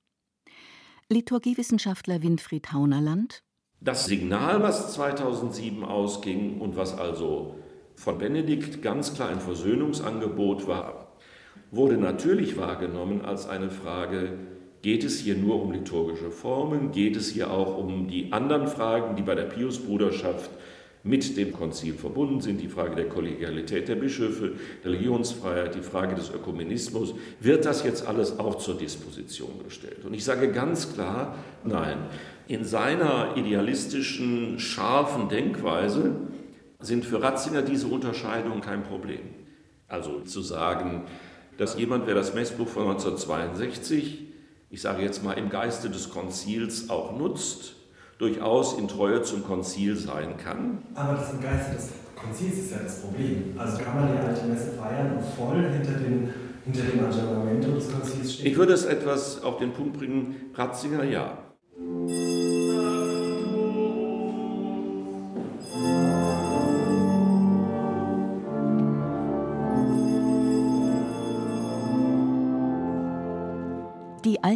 Liturgiewissenschaftler 1.09 2.23
Winfried 2.23 2.73
Haunerland 2.73 3.43
das 3.83 4.05
Signal, 4.05 4.63
was 4.63 4.93
2007 4.93 5.85
ausging 5.85 6.61
und 6.61 6.77
was 6.77 6.99
also 6.99 7.57
von 7.95 8.19
Benedikt 8.19 8.83
ganz 8.83 9.15
klar 9.15 9.31
ein 9.31 9.41
Versöhnungsangebot 9.41 10.67
war, 10.67 11.17
wurde 11.71 11.97
natürlich 11.97 12.59
wahrgenommen 12.59 13.25
als 13.25 13.49
eine 13.49 13.71
Frage, 13.71 14.39
geht 14.83 15.03
es 15.03 15.19
hier 15.19 15.35
nur 15.35 15.63
um 15.63 15.73
liturgische 15.73 16.31
Formen, 16.31 16.93
geht 16.93 17.17
es 17.17 17.31
hier 17.31 17.51
auch 17.51 17.79
um 17.79 18.07
die 18.07 18.35
anderen 18.35 18.67
Fragen, 18.67 19.17
die 19.17 19.23
bei 19.23 19.35
der 19.35 19.45
Piusbruderschaft 19.45 20.51
mit 21.03 21.37
dem 21.37 21.53
Konzil 21.53 21.95
verbunden 21.95 22.41
sind, 22.41 22.61
die 22.61 22.69
Frage 22.69 22.95
der 22.95 23.09
Kollegialität 23.09 23.89
der 23.89 23.95
Bischöfe, 23.95 24.53
der 24.85 24.93
Religionsfreiheit, 24.93 25.75
die 25.75 25.81
Frage 25.81 26.15
des 26.15 26.31
Ökumenismus, 26.31 27.15
wird 27.41 27.65
das 27.65 27.85
jetzt 27.85 28.07
alles 28.07 28.39
auch 28.39 28.57
zur 28.57 28.77
Disposition 28.77 29.65
gestellt? 29.65 30.05
Und 30.05 30.13
ich 30.13 30.25
sage 30.25 30.53
ganz 30.53 30.93
klar, 30.93 31.37
nein. 31.65 31.99
In 32.49 32.65
seiner 32.65 33.37
idealistischen, 33.37 34.59
scharfen 34.59 35.29
Denkweise 35.29 36.17
sind 36.81 37.05
für 37.05 37.23
Ratzinger 37.23 37.63
diese 37.63 37.87
Unterscheidungen 37.87 38.61
kein 38.61 38.83
Problem. 38.83 39.21
Also 39.89 40.21
zu 40.21 40.43
sagen, 40.43 41.05
dass 41.57 41.79
jemand, 41.79 42.07
wer 42.07 42.15
das 42.15 42.35
Messbuch 42.35 42.69
von 42.69 42.83
1962, 42.83 44.27
ich 44.71 44.81
sage 44.81 45.03
jetzt 45.03 45.25
mal 45.25 45.35
im 45.35 45.49
Geiste 45.49 45.91
des 45.91 46.11
Konzils 46.11 46.91
auch 46.91 47.17
nutzt, 47.17 47.77
durchaus 48.21 48.79
in 48.79 48.87
Treue 48.87 49.23
zum 49.23 49.45
Konzil 49.45 49.97
sein 49.97 50.37
kann. 50.37 50.79
Aber 50.95 51.15
das 51.15 51.33
im 51.33 51.41
Geiste 51.41 51.75
des 51.75 51.89
Konzils 52.15 52.59
ist 52.59 52.73
ja 52.73 52.79
das 52.85 53.01
Problem. 53.01 53.55
Also 53.57 53.79
kann 53.79 53.95
man 53.99 54.13
die 54.13 54.19
alte 54.19 54.47
Messe 54.47 54.73
feiern 54.73 55.17
und 55.17 55.25
voll 55.25 55.63
hinter, 55.71 55.99
den, 55.99 56.29
hinter 56.67 56.83
dem 56.83 57.05
Aggiornamento 57.07 57.71
des 57.73 57.91
Konzils 57.91 58.35
stehen? 58.35 58.47
Ich 58.47 58.57
würde 58.59 58.75
es 58.75 58.85
etwas 58.85 59.43
auf 59.43 59.57
den 59.57 59.73
Punkt 59.73 59.99
bringen, 59.99 60.51
Ratzinger 60.55 61.05
ja. 61.05 61.39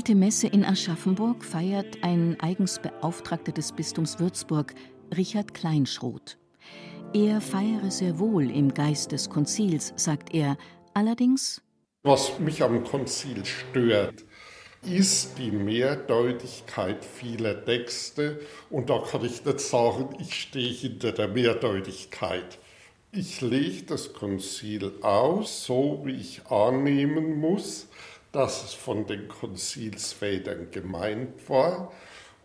Alte 0.04 0.16
Messe 0.16 0.48
in 0.48 0.66
Aschaffenburg 0.66 1.42
feiert 1.42 1.96
ein 2.02 2.38
eigens 2.38 2.78
Beauftragter 2.78 3.52
des 3.52 3.72
Bistums 3.72 4.20
Würzburg, 4.20 4.74
Richard 5.16 5.54
Kleinschroth. 5.54 6.36
Er 7.14 7.40
feiere 7.40 7.90
sehr 7.90 8.18
wohl 8.18 8.50
im 8.50 8.74
Geist 8.74 9.12
des 9.12 9.30
Konzils, 9.30 9.94
sagt 9.96 10.34
er, 10.34 10.58
allerdings. 10.92 11.62
Was 12.02 12.38
mich 12.38 12.62
am 12.62 12.84
Konzil 12.84 13.46
stört, 13.46 14.26
ist 14.82 15.38
die 15.38 15.50
Mehrdeutigkeit 15.50 17.02
vieler 17.02 17.64
Texte. 17.64 18.40
Und 18.68 18.90
da 18.90 18.98
kann 19.10 19.24
ich 19.24 19.42
nicht 19.42 19.60
sagen, 19.60 20.10
ich 20.20 20.34
stehe 20.34 20.70
hinter 20.70 21.12
der 21.12 21.28
Mehrdeutigkeit. 21.28 22.58
Ich 23.10 23.40
lege 23.40 23.84
das 23.84 24.12
Konzil 24.12 24.92
aus, 25.00 25.64
so 25.64 26.02
wie 26.04 26.16
ich 26.16 26.46
annehmen 26.48 27.40
muss, 27.40 27.86
dass 28.34 28.64
es 28.64 28.74
von 28.74 29.06
den 29.06 29.28
Konzilsvätern 29.28 30.72
gemeint 30.72 31.48
war. 31.48 31.92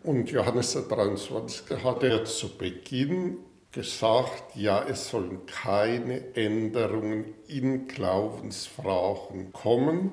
Und 0.04 0.30
Johannes 0.30 0.74
der 0.74 0.84
23. 0.84 1.84
hat 1.84 2.04
ja 2.04 2.24
zu 2.24 2.56
Beginn 2.56 3.40
gesagt, 3.72 4.56
ja, 4.56 4.86
es 4.88 5.10
sollen 5.10 5.48
keine 5.48 6.36
Änderungen 6.36 7.34
in 7.48 7.88
Glaubensfragen 7.88 9.52
kommen. 9.52 10.12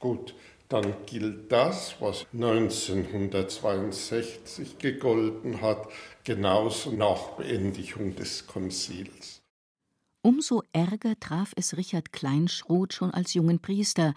Gut, 0.00 0.34
dann 0.68 0.92
gilt 1.06 1.52
das, 1.52 1.94
was 2.00 2.26
1962 2.32 4.78
gegolten 4.78 5.60
hat, 5.60 5.86
genauso 6.24 6.90
nach 6.90 7.36
Beendigung 7.36 8.16
des 8.16 8.44
Konzils. 8.46 9.39
Umso 10.22 10.62
ärger 10.74 11.18
traf 11.18 11.54
es 11.56 11.78
Richard 11.78 12.12
Kleinschroth 12.12 12.92
schon 12.92 13.10
als 13.10 13.32
jungen 13.32 13.58
Priester, 13.58 14.12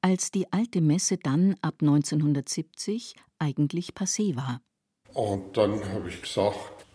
als 0.00 0.30
die 0.30 0.52
alte 0.52 0.80
Messe 0.80 1.16
dann 1.16 1.56
ab 1.62 1.74
1970 1.80 3.16
eigentlich 3.40 3.90
passé 3.90 4.36
war. 4.36 4.60
Und 5.14 5.56
dann 5.56 5.84
habe 5.92 6.10
ich 6.10 6.22
gesagt, 6.22 6.86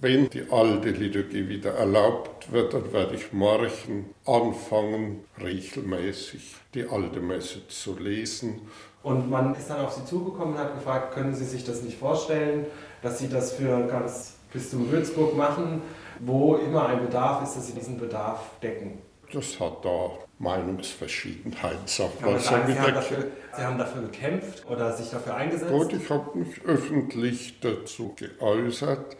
wenn 0.00 0.28
die 0.30 0.50
alte 0.50 0.90
Liturgie 0.90 1.48
wieder 1.48 1.74
erlaubt 1.74 2.50
wird, 2.50 2.74
dann 2.74 2.92
werde 2.92 3.14
ich 3.14 3.32
morgen 3.32 4.14
anfangen, 4.24 5.24
regelmäßig 5.40 6.56
die 6.74 6.88
alte 6.88 7.20
Messe 7.20 7.68
zu 7.68 7.96
lesen. 7.98 8.62
Und 9.04 9.30
man 9.30 9.54
ist 9.54 9.70
dann 9.70 9.84
auf 9.84 9.92
Sie 9.92 10.04
zugekommen 10.04 10.54
und 10.54 10.60
hat 10.60 10.74
gefragt, 10.74 11.14
können 11.14 11.36
Sie 11.36 11.44
sich 11.44 11.64
das 11.64 11.82
nicht 11.82 11.98
vorstellen, 11.98 12.66
dass 13.00 13.20
Sie 13.20 13.28
das 13.28 13.52
für 13.52 13.86
ganz 13.86 14.37
Bistum 14.52 14.90
Würzburg 14.90 15.36
machen? 15.36 15.82
wo 16.20 16.56
immer 16.56 16.86
ein 16.86 17.04
Bedarf 17.04 17.42
ist, 17.42 17.56
dass 17.56 17.66
sie 17.68 17.74
diesen 17.74 17.98
Bedarf 17.98 18.58
decken. 18.60 18.98
Das 19.32 19.60
hat 19.60 19.84
da 19.84 20.10
Meinungsverschiedenheit. 20.38 21.88
Sagen, 21.88 22.12
Sie, 22.38 22.78
haben 22.78 22.94
dafür, 22.94 23.30
sie 23.54 23.62
haben 23.62 23.78
dafür 23.78 24.02
gekämpft 24.02 24.64
oder 24.66 24.96
sich 24.96 25.10
dafür 25.10 25.34
eingesetzt? 25.34 25.70
Gut, 25.70 25.92
ich 25.92 26.08
habe 26.08 26.38
mich 26.38 26.62
öffentlich 26.62 27.60
dazu 27.60 28.14
geäußert 28.16 29.16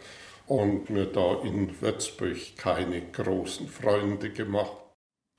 und 0.47 0.89
mir 0.89 1.05
da 1.05 1.41
in 1.43 1.79
Würzburg 1.79 2.37
keine 2.57 3.01
großen 3.11 3.67
Freunde 3.67 4.31
gemacht. 4.31 4.71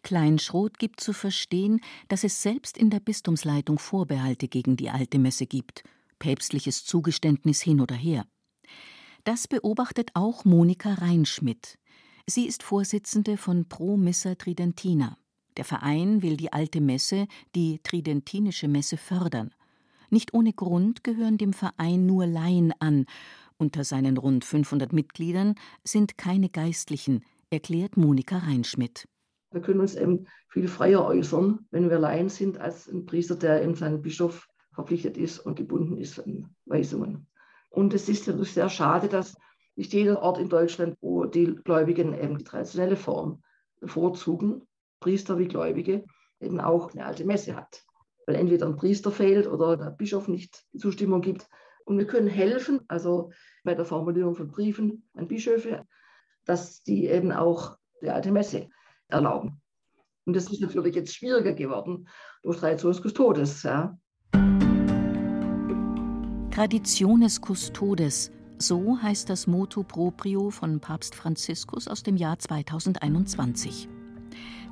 Kleinschroth 0.04 0.78
gibt 0.78 1.00
zu 1.00 1.12
verstehen, 1.12 1.80
dass 2.08 2.22
es 2.22 2.40
selbst 2.40 2.78
in 2.78 2.90
der 2.90 3.00
Bistumsleitung 3.00 3.78
Vorbehalte 3.78 4.46
gegen 4.46 4.76
die 4.76 4.88
alte 4.88 5.18
Messe 5.18 5.46
gibt, 5.46 5.82
päpstliches 6.20 6.84
Zugeständnis 6.84 7.60
hin 7.60 7.80
oder 7.80 7.96
her. 7.96 8.24
Das 9.24 9.46
beobachtet 9.48 10.12
auch 10.14 10.46
Monika 10.46 10.94
Reinschmidt. 10.94 11.78
Sie 12.26 12.46
ist 12.46 12.62
Vorsitzende 12.62 13.36
von 13.36 13.68
Pro 13.68 13.98
Missa 13.98 14.34
Tridentina. 14.34 15.18
Der 15.58 15.66
Verein 15.66 16.22
will 16.22 16.38
die 16.38 16.54
alte 16.54 16.80
Messe, 16.80 17.26
die 17.54 17.80
Tridentinische 17.82 18.66
Messe, 18.66 18.96
fördern. 18.96 19.50
Nicht 20.08 20.32
ohne 20.32 20.54
Grund 20.54 21.04
gehören 21.04 21.36
dem 21.36 21.52
Verein 21.52 22.06
nur 22.06 22.26
Laien 22.26 22.72
an. 22.78 23.04
Unter 23.58 23.84
seinen 23.84 24.16
rund 24.16 24.46
500 24.46 24.94
Mitgliedern 24.94 25.54
sind 25.84 26.16
keine 26.16 26.48
Geistlichen, 26.48 27.22
erklärt 27.50 27.98
Monika 27.98 28.38
Reinschmidt. 28.38 29.06
Wir 29.50 29.60
können 29.60 29.80
uns 29.80 29.96
eben 29.96 30.26
viel 30.48 30.66
freier 30.66 31.04
äußern, 31.04 31.66
wenn 31.70 31.90
wir 31.90 31.98
Laien 31.98 32.30
sind, 32.30 32.56
als 32.56 32.88
ein 32.88 33.04
Priester, 33.04 33.36
der 33.36 33.60
in 33.60 33.74
seinen 33.74 34.00
Bischof 34.00 34.48
verpflichtet 34.72 35.18
ist 35.18 35.40
und 35.40 35.56
gebunden 35.56 35.98
ist 35.98 36.18
an 36.20 36.54
Weisungen. 36.64 37.26
Und 37.70 37.94
es 37.94 38.08
ist 38.08 38.26
natürlich 38.26 38.52
sehr 38.52 38.68
schade, 38.68 39.08
dass 39.08 39.36
nicht 39.76 39.92
jeder 39.92 40.20
Ort 40.22 40.38
in 40.38 40.48
Deutschland, 40.48 40.96
wo 41.00 41.24
die 41.24 41.54
Gläubigen 41.64 42.12
eben 42.12 42.36
die 42.36 42.44
traditionelle 42.44 42.96
Form 42.96 43.42
bevorzugen, 43.80 44.66
Priester 45.00 45.38
wie 45.38 45.48
Gläubige, 45.48 46.04
eben 46.40 46.60
auch 46.60 46.92
eine 46.92 47.06
alte 47.06 47.24
Messe 47.24 47.56
hat. 47.56 47.82
Weil 48.26 48.36
entweder 48.36 48.66
ein 48.66 48.76
Priester 48.76 49.10
fehlt 49.10 49.46
oder 49.46 49.76
der 49.76 49.90
Bischof 49.90 50.28
nicht 50.28 50.64
die 50.72 50.78
Zustimmung 50.78 51.22
gibt. 51.22 51.48
Und 51.84 51.98
wir 51.98 52.06
können 52.06 52.28
helfen, 52.28 52.80
also 52.88 53.32
bei 53.64 53.74
der 53.74 53.84
Formulierung 53.84 54.34
von 54.34 54.48
Briefen 54.48 55.08
an 55.14 55.28
Bischöfe, 55.28 55.86
dass 56.44 56.82
die 56.82 57.06
eben 57.06 57.32
auch 57.32 57.78
die 58.02 58.10
alte 58.10 58.32
Messe 58.32 58.68
erlauben. 59.08 59.60
Und 60.26 60.36
das 60.36 60.50
ist 60.50 60.60
natürlich 60.60 60.94
jetzt 60.94 61.14
schwieriger 61.14 61.54
geworden 61.54 62.08
durch 62.42 62.58
Traditions 62.58 63.00
Todes. 63.00 63.62
Ja. 63.62 63.98
Traditiones 66.50 67.40
Custodes, 67.40 68.32
so 68.58 68.98
heißt 69.00 69.30
das 69.30 69.46
Motu 69.46 69.84
proprio 69.84 70.50
von 70.50 70.80
Papst 70.80 71.14
Franziskus 71.14 71.86
aus 71.86 72.02
dem 72.02 72.16
Jahr 72.16 72.40
2021. 72.40 73.88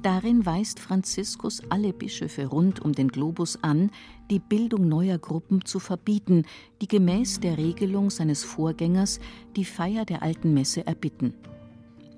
Darin 0.03 0.45
weist 0.45 0.81
Franziskus 0.81 1.63
alle 1.71 1.93
Bischöfe 1.93 2.47
rund 2.47 2.81
um 2.81 2.93
den 2.93 3.07
Globus 3.07 3.63
an, 3.63 3.93
die 4.29 4.41
Bildung 4.41 4.89
neuer 4.89 5.19
Gruppen 5.19 5.65
zu 5.65 5.79
verbieten, 5.79 6.47
die 6.83 6.89
gemäß 6.89 7.39
der 7.39 7.57
Regelung 7.57 8.11
seines 8.11 8.43
Vorgängers 8.43 9.21
die 9.55 9.65
Feier 9.65 10.05
der 10.05 10.23
alten 10.23 10.53
Messe 10.55 10.85
erbitten. 10.85 11.33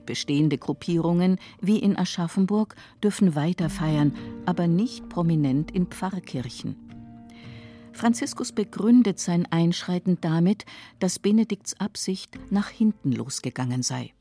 Bestehende 0.07 0.57
Gruppierungen 0.57 1.37
wie 1.61 1.79
in 1.79 1.99
Aschaffenburg 1.99 2.77
dürfen 3.03 3.35
weiter 3.35 3.68
feiern, 3.68 4.14
aber 4.46 4.66
nicht 4.66 5.11
prominent 5.11 5.70
in 5.70 5.87
Pfarrkirchen. 5.87 6.89
Franziskus 7.92 8.53
begründet 8.53 9.18
sein 9.18 9.46
Einschreiten 9.50 10.18
damit, 10.20 10.64
dass 10.98 11.18
Benedikts 11.18 11.79
Absicht 11.79 12.38
nach 12.50 12.68
hinten 12.68 13.12
losgegangen 13.12 13.83
sei. 13.83 14.12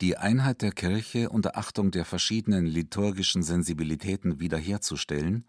Die 0.00 0.16
Einheit 0.16 0.62
der 0.62 0.72
Kirche 0.72 1.30
unter 1.30 1.56
Achtung 1.56 1.90
der 1.90 2.04
verschiedenen 2.04 2.66
liturgischen 2.66 3.42
Sensibilitäten 3.42 4.40
wiederherzustellen, 4.40 5.46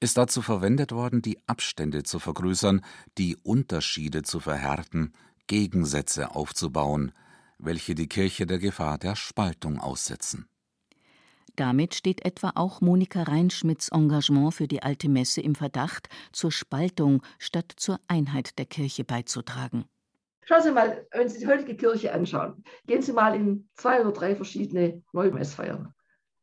ist 0.00 0.18
dazu 0.18 0.42
verwendet 0.42 0.92
worden, 0.92 1.22
die 1.22 1.38
Abstände 1.46 2.02
zu 2.02 2.18
vergrößern, 2.18 2.82
die 3.16 3.36
Unterschiede 3.42 4.22
zu 4.22 4.38
verhärten, 4.38 5.12
Gegensätze 5.46 6.34
aufzubauen, 6.34 7.12
welche 7.58 7.94
die 7.94 8.08
Kirche 8.08 8.46
der 8.46 8.58
Gefahr 8.58 8.98
der 8.98 9.16
Spaltung 9.16 9.78
aussetzen. 9.78 10.46
Damit 11.56 11.94
steht 11.94 12.24
etwa 12.26 12.52
auch 12.54 12.82
Monika 12.82 13.22
Reinschmidts 13.22 13.88
Engagement 13.88 14.52
für 14.54 14.68
die 14.68 14.82
alte 14.82 15.08
Messe 15.08 15.40
im 15.40 15.54
Verdacht, 15.54 16.10
zur 16.32 16.52
Spaltung 16.52 17.22
statt 17.38 17.72
zur 17.76 17.98
Einheit 18.08 18.58
der 18.58 18.66
Kirche 18.66 19.04
beizutragen. 19.04 19.86
Schauen 20.44 20.62
Sie 20.62 20.70
mal, 20.70 21.06
wenn 21.12 21.28
Sie 21.28 21.40
die 21.40 21.46
heutige 21.46 21.74
Kirche 21.74 22.12
anschauen, 22.12 22.62
gehen 22.86 23.02
Sie 23.02 23.12
mal 23.12 23.34
in 23.34 23.68
zwei 23.74 24.00
oder 24.00 24.12
drei 24.12 24.36
verschiedene 24.36 25.02
Neumessfeiern. 25.12 25.92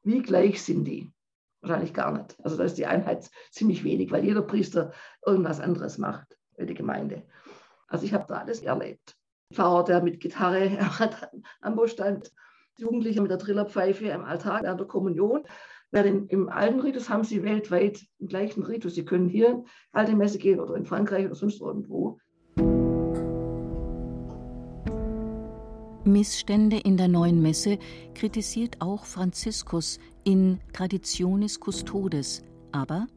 Wie 0.01 0.21
gleich 0.21 0.61
sind 0.61 0.85
die? 0.85 1.13
Wahrscheinlich 1.61 1.93
gar 1.93 2.11
nicht. 2.11 2.35
Also 2.43 2.57
da 2.57 2.63
ist 2.63 2.77
die 2.77 2.87
Einheit 2.87 3.29
ziemlich 3.51 3.83
wenig, 3.83 4.11
weil 4.11 4.25
jeder 4.25 4.41
Priester 4.41 4.91
irgendwas 5.25 5.61
anderes 5.61 5.97
macht 5.97 6.37
für 6.55 6.65
die 6.65 6.73
Gemeinde. 6.73 7.23
Also 7.87 8.05
ich 8.05 8.13
habe 8.13 8.25
da 8.27 8.39
alles 8.39 8.61
erlebt. 8.61 9.15
Pfarrer, 9.53 9.83
der 9.85 10.01
mit 10.01 10.19
Gitarre 10.19 10.77
am 11.61 11.75
Busch 11.75 11.91
stand, 11.91 12.33
Jugendliche 12.77 13.21
mit 13.21 13.31
der 13.31 13.39
Trillerpfeife 13.39 14.13
am 14.13 14.23
Altar 14.23 14.61
während 14.63 14.79
der 14.79 14.87
Kommunion. 14.87 15.43
Während 15.91 16.31
im 16.31 16.49
alten 16.49 16.79
Ritus 16.79 17.09
haben 17.09 17.23
sie 17.23 17.43
weltweit 17.43 18.01
den 18.19 18.27
gleichen 18.27 18.63
Ritus. 18.63 18.95
Sie 18.95 19.05
können 19.05 19.29
hier 19.29 19.49
in 19.49 19.65
alte 19.91 20.15
Messe 20.15 20.39
gehen 20.39 20.59
oder 20.59 20.75
in 20.75 20.85
Frankreich 20.85 21.25
oder 21.25 21.35
sonst 21.35 21.61
irgendwo. 21.61 22.17
Missstände 26.05 26.77
in 26.77 26.97
der 26.97 27.07
neuen 27.07 27.41
Messe 27.41 27.77
kritisiert 28.13 28.81
auch 28.81 29.05
Franziskus 29.05 29.99
in 30.23 30.59
Traditionis 30.73 31.59
Custodes, 31.59 32.43
aber 32.71 33.07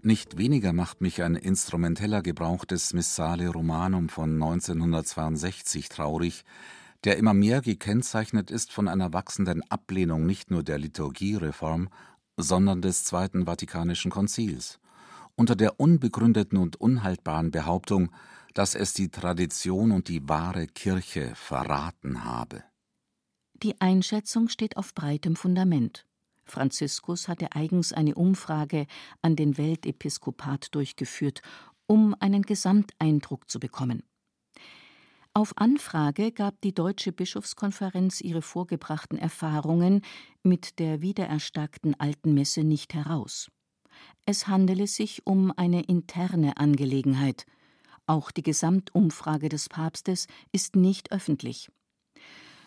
nicht 0.00 0.38
weniger 0.38 0.72
macht 0.72 1.00
mich 1.00 1.22
ein 1.22 1.34
instrumenteller 1.34 2.22
Gebrauch 2.22 2.64
des 2.64 2.92
Missale 2.92 3.48
Romanum 3.48 4.08
von 4.08 4.34
1962 4.34 5.88
traurig, 5.88 6.44
der 7.04 7.16
immer 7.16 7.34
mehr 7.34 7.60
gekennzeichnet 7.60 8.50
ist 8.50 8.72
von 8.72 8.88
einer 8.88 9.12
wachsenden 9.12 9.62
Ablehnung 9.70 10.26
nicht 10.26 10.50
nur 10.50 10.62
der 10.62 10.78
Liturgiereform, 10.78 11.88
sondern 12.36 12.82
des 12.82 13.04
Zweiten 13.04 13.46
Vatikanischen 13.46 14.10
Konzils, 14.10 14.80
unter 15.36 15.56
der 15.56 15.78
unbegründeten 15.80 16.58
und 16.58 16.80
unhaltbaren 16.80 17.50
Behauptung, 17.50 18.10
dass 18.54 18.74
es 18.74 18.92
die 18.92 19.10
Tradition 19.10 19.92
und 19.92 20.08
die 20.08 20.28
wahre 20.28 20.66
Kirche 20.66 21.32
verraten 21.34 22.24
habe. 22.24 22.64
Die 23.54 23.80
Einschätzung 23.80 24.48
steht 24.48 24.76
auf 24.76 24.94
breitem 24.94 25.36
Fundament. 25.36 26.06
Franziskus 26.44 27.28
hatte 27.28 27.52
eigens 27.52 27.92
eine 27.92 28.14
Umfrage 28.14 28.86
an 29.20 29.36
den 29.36 29.58
Weltepiskopat 29.58 30.74
durchgeführt, 30.74 31.42
um 31.86 32.14
einen 32.20 32.42
Gesamteindruck 32.42 33.50
zu 33.50 33.60
bekommen. 33.60 34.02
Auf 35.38 35.52
Anfrage 35.54 36.32
gab 36.32 36.60
die 36.62 36.74
Deutsche 36.74 37.12
Bischofskonferenz 37.12 38.20
ihre 38.20 38.42
vorgebrachten 38.42 39.16
Erfahrungen 39.16 40.02
mit 40.42 40.80
der 40.80 41.00
wiedererstarkten 41.00 41.94
Alten 42.00 42.34
Messe 42.34 42.64
nicht 42.64 42.92
heraus. 42.92 43.48
Es 44.26 44.48
handele 44.48 44.88
sich 44.88 45.28
um 45.28 45.52
eine 45.56 45.82
interne 45.84 46.56
Angelegenheit. 46.56 47.46
Auch 48.08 48.32
die 48.32 48.42
Gesamtumfrage 48.42 49.48
des 49.48 49.68
Papstes 49.68 50.26
ist 50.50 50.74
nicht 50.74 51.12
öffentlich. 51.12 51.70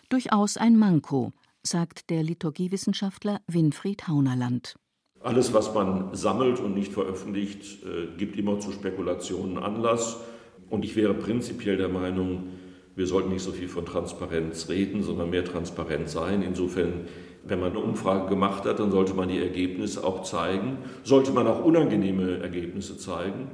Durchaus 0.07 0.55
ein 0.55 0.77
Manko, 0.77 1.33
sagt 1.63 2.09
der 2.09 2.23
Liturgiewissenschaftler 2.23 3.41
Winfried 3.47 4.07
Haunerland. 4.07 4.77
Alles, 5.19 5.53
was 5.53 5.73
man 5.73 6.15
sammelt 6.15 6.61
und 6.61 6.73
nicht 6.73 6.93
veröffentlicht, 6.93 7.83
äh, 7.83 8.15
gibt 8.17 8.37
immer 8.37 8.61
zu 8.61 8.71
Spekulationen 8.71 9.57
Anlass. 9.57 10.21
Und 10.69 10.85
ich 10.85 10.95
wäre 10.95 11.13
prinzipiell 11.13 11.75
der 11.75 11.89
Meinung, 11.89 12.53
wir 12.95 13.07
sollten 13.07 13.29
nicht 13.29 13.43
so 13.43 13.51
viel 13.51 13.69
von 13.69 13.85
Transparenz 13.85 14.69
reden, 14.69 15.03
sondern 15.03 15.29
mehr 15.29 15.45
transparent 15.45 16.09
sein. 16.09 16.41
Insofern, 16.41 17.05
wenn 17.43 17.59
man 17.59 17.71
eine 17.71 17.79
Umfrage 17.79 18.27
gemacht 18.27 18.65
hat, 18.65 18.79
dann 18.79 18.91
sollte 18.91 19.13
man 19.13 19.29
die 19.29 19.39
Ergebnisse 19.39 20.03
auch 20.03 20.23
zeigen, 20.23 20.77
sollte 21.03 21.31
man 21.31 21.47
auch 21.47 21.63
unangenehme 21.63 22.39
Ergebnisse 22.39 22.97
zeigen. 22.97 23.51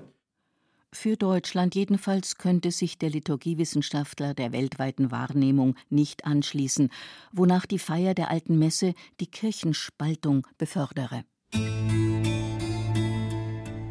Für 0.93 1.17
Deutschland 1.17 1.75
jedenfalls 1.75 2.37
könnte 2.37 2.71
sich 2.71 2.97
der 2.97 3.09
Liturgiewissenschaftler 3.09 4.33
der 4.33 4.51
weltweiten 4.51 5.11
Wahrnehmung 5.11 5.75
nicht 5.89 6.25
anschließen, 6.25 6.89
wonach 7.31 7.65
die 7.65 7.79
Feier 7.79 8.13
der 8.13 8.31
alten 8.31 8.57
Messe 8.57 8.93
die 9.19 9.27
Kirchenspaltung 9.27 10.47
befördere. 10.57 11.23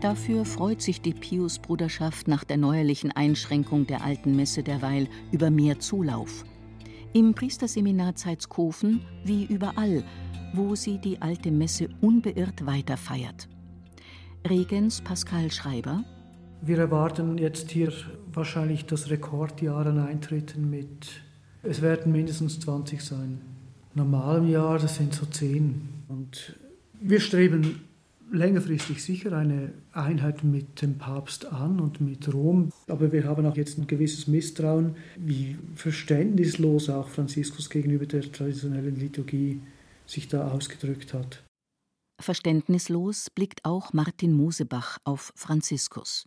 Dafür 0.07 0.45
freut 0.45 0.83
sich 0.83 1.01
die 1.01 1.15
Pius-Bruderschaft 1.15 2.29
nach 2.29 2.45
der 2.45 2.59
neuerlichen 2.59 3.11
Einschränkung 3.11 3.89
der 3.89 4.05
alten 4.05 4.37
Messe 4.37 4.63
derweil 4.63 5.09
über 5.33 5.51
mehr 5.51 5.81
Zulauf. 5.81 6.45
Im 7.13 7.35
Priesterseminar 7.35 8.15
Zeitskofen 8.15 9.01
wie 9.25 9.47
überall, 9.47 10.05
wo 10.53 10.77
sie 10.77 10.99
die 10.99 11.21
alte 11.21 11.51
Messe 11.51 11.89
unbeirrt 12.03 12.65
weiterfeiert. 12.65 13.49
Regens 14.49 15.01
Pascal 15.01 15.51
Schreiber 15.51 16.05
wir 16.63 16.79
erwarten 16.79 17.37
jetzt 17.37 17.73
hier 17.73 17.93
wahrscheinlich 18.33 18.87
das 18.87 19.11
Rekordjahr 19.11 19.87
an 19.87 19.99
Eintritten 19.99 20.71
mit, 20.71 21.21
es 21.65 21.83
werden 21.83 22.13
mindestens 22.13 22.61
20 22.61 23.01
sein. 23.03 23.41
Normalem 23.95 24.49
Jahr, 24.49 24.79
das 24.79 24.95
sind 24.95 25.13
so 25.13 25.27
10. 25.27 26.05
Und 26.07 26.57
wir 27.01 27.19
streben 27.19 27.81
längerfristig 28.31 29.03
sicher 29.03 29.33
eine 29.33 29.73
Einheit 29.93 30.45
mit 30.45 30.83
dem 30.83 30.99
Papst 30.99 31.47
an 31.47 31.81
und 31.81 32.01
mit 32.01 32.33
Rom. 32.33 32.73
Aber 32.89 33.13
wir 33.13 33.25
haben 33.25 33.47
auch 33.47 33.57
jetzt 33.57 33.79
ein 33.79 33.87
gewisses 33.87 34.27
Misstrauen, 34.27 34.97
wie 35.17 35.57
verständnislos 35.75 36.89
auch 36.89 37.09
Franziskus 37.09 37.71
gegenüber 37.71 38.07
der 38.07 38.31
traditionellen 38.31 38.97
Liturgie 38.97 39.61
sich 40.07 40.29
da 40.29 40.51
ausgedrückt 40.51 41.15
hat. 41.15 41.43
Verständnislos 42.21 43.29
blickt 43.31 43.65
auch 43.65 43.93
Martin 43.93 44.33
Mosebach 44.33 44.99
auf 45.05 45.33
Franziskus. 45.37 46.25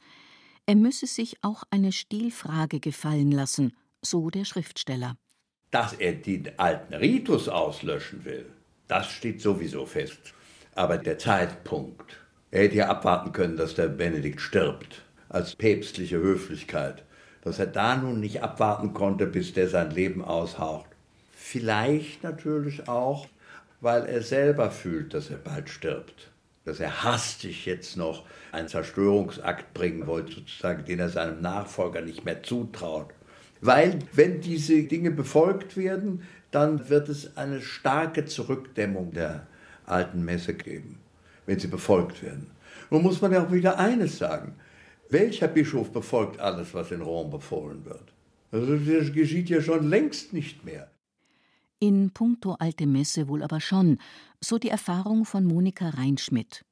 Er 0.65 0.75
müsse 0.75 1.07
sich 1.07 1.37
auch 1.41 1.63
eine 1.71 1.91
Stilfrage 1.91 2.79
gefallen 2.79 3.31
lassen, 3.31 3.73
so 4.01 4.29
der 4.29 4.45
Schriftsteller. 4.45 5.17
Dass 5.71 5.93
er 5.93 6.13
den 6.13 6.59
alten 6.59 6.93
Ritus 6.93 7.49
auslöschen 7.49 8.23
will, 8.25 8.45
das 8.87 9.11
steht 9.11 9.41
sowieso 9.41 9.85
fest. 9.85 10.33
Aber 10.75 10.97
der 10.97 11.17
Zeitpunkt, 11.17 12.17
er 12.51 12.63
hätte 12.63 12.75
ja 12.77 12.87
abwarten 12.87 13.31
können, 13.31 13.57
dass 13.57 13.75
der 13.75 13.87
Benedikt 13.87 14.41
stirbt, 14.41 15.03
als 15.29 15.55
päpstliche 15.55 16.17
Höflichkeit. 16.17 17.03
Dass 17.41 17.59
er 17.59 17.67
da 17.67 17.95
nun 17.95 18.19
nicht 18.19 18.43
abwarten 18.43 18.93
konnte, 18.93 19.25
bis 19.25 19.53
der 19.53 19.69
sein 19.69 19.91
Leben 19.91 20.23
aushaucht. 20.23 20.89
Vielleicht 21.31 22.23
natürlich 22.23 22.87
auch, 22.87 23.27
weil 23.81 24.05
er 24.05 24.21
selber 24.21 24.71
fühlt, 24.71 25.13
dass 25.13 25.29
er 25.29 25.37
bald 25.37 25.69
stirbt. 25.69 26.29
Dass 26.65 26.79
er 26.79 27.03
hastig 27.03 27.65
jetzt 27.65 27.95
noch 27.97 28.25
einen 28.51 28.67
Zerstörungsakt 28.67 29.73
bringen 29.73 30.05
wollte, 30.05 30.33
sozusagen, 30.33 30.85
den 30.85 30.99
er 30.99 31.09
seinem 31.09 31.41
Nachfolger 31.41 32.01
nicht 32.01 32.25
mehr 32.25 32.43
zutraut. 32.43 33.13
Weil, 33.61 33.99
wenn 34.13 34.41
diese 34.41 34.83
Dinge 34.83 35.11
befolgt 35.11 35.77
werden, 35.77 36.23
dann 36.51 36.89
wird 36.89 37.09
es 37.09 37.37
eine 37.37 37.61
starke 37.61 38.25
Zurückdämmung 38.25 39.11
der 39.13 39.47
alten 39.89 40.23
Messe 40.23 40.53
geben, 40.53 40.99
wenn 41.45 41.59
sie 41.59 41.67
befolgt 41.67 42.23
werden. 42.23 42.51
Nun 42.89 43.03
muss 43.03 43.21
man 43.21 43.31
ja 43.31 43.45
auch 43.45 43.51
wieder 43.51 43.77
eines 43.79 44.17
sagen. 44.17 44.55
Welcher 45.09 45.47
Bischof 45.47 45.91
befolgt 45.91 46.39
alles, 46.39 46.73
was 46.73 46.91
in 46.91 47.01
Rom 47.01 47.31
befohlen 47.31 47.85
wird? 47.85 48.13
Also 48.51 48.77
das 48.77 49.11
geschieht 49.13 49.49
ja 49.49 49.61
schon 49.61 49.87
längst 49.89 50.33
nicht 50.33 50.65
mehr. 50.65 50.89
In 51.79 52.11
puncto 52.11 52.55
alte 52.59 52.85
Messe 52.87 53.27
wohl 53.27 53.41
aber 53.41 53.61
schon, 53.61 53.99
so 54.41 54.57
die 54.57 54.69
Erfahrung 54.69 55.25
von 55.25 55.45
Monika 55.45 55.89
Reinschmidt. 55.89 56.65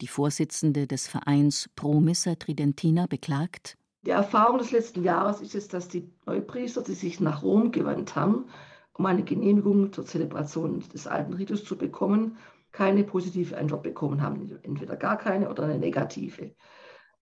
Die 0.00 0.08
Vorsitzende 0.08 0.86
des 0.86 1.06
Vereins 1.06 1.68
Pro 1.76 2.00
Missa 2.00 2.34
Tridentina 2.34 3.06
beklagt, 3.06 3.76
die 4.06 4.10
Erfahrung 4.10 4.58
des 4.58 4.70
letzten 4.70 5.02
Jahres 5.02 5.40
ist 5.40 5.54
es, 5.54 5.68
dass 5.68 5.88
die 5.88 6.08
Neupriester, 6.24 6.82
die 6.82 6.94
sich 6.94 7.20
nach 7.20 7.42
Rom 7.42 7.72
gewandt 7.72 8.14
haben, 8.14 8.46
um 8.94 9.06
eine 9.06 9.24
Genehmigung 9.24 9.92
zur 9.92 10.06
Zelebration 10.06 10.82
des 10.94 11.06
alten 11.06 11.32
Ritus 11.34 11.64
zu 11.64 11.76
bekommen, 11.76 12.36
keine 12.72 13.04
positive 13.04 13.56
Antwort 13.56 13.82
bekommen 13.82 14.22
haben, 14.22 14.48
entweder 14.62 14.96
gar 14.96 15.18
keine 15.18 15.50
oder 15.50 15.64
eine 15.64 15.78
negative. 15.78 16.54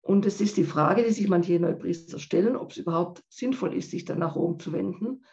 Und 0.02 0.26
es 0.26 0.42
ist 0.42 0.58
die 0.58 0.66
Frage, 0.66 1.04
die 1.04 1.14
sich 1.14 1.30
manche 1.30 1.60
Neupriester 1.60 2.20
stellen, 2.20 2.58
ob 2.58 2.72
es 2.72 2.78
überhaupt 2.78 3.24
sinnvoll 3.30 3.74
ist, 3.74 3.92
sich 3.92 4.04
dann 4.04 4.20
nach 4.20 4.36
Rom 4.36 4.60
zu 4.60 4.74
wenden, 4.74 5.24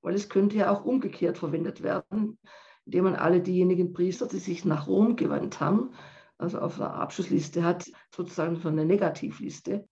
weil 0.00 0.14
es 0.14 0.28
könnte 0.28 0.56
ja 0.56 0.70
auch 0.70 0.84
umgekehrt 0.84 1.38
verwendet 1.38 1.82
werden, 1.82 2.38
indem 2.86 3.04
man 3.04 3.16
alle 3.16 3.40
diejenigen 3.40 3.92
Priester, 3.92 4.26
die 4.26 4.38
sich 4.38 4.64
nach 4.64 4.86
Rom 4.86 5.16
gewandt 5.16 5.60
haben, 5.60 5.90
also 6.38 6.58
auf 6.58 6.78
der 6.78 6.94
Abschlussliste 6.94 7.62
hat, 7.62 7.90
sozusagen 8.14 8.56
so 8.56 8.68
eine 8.68 8.84
Negativliste. 8.84 9.86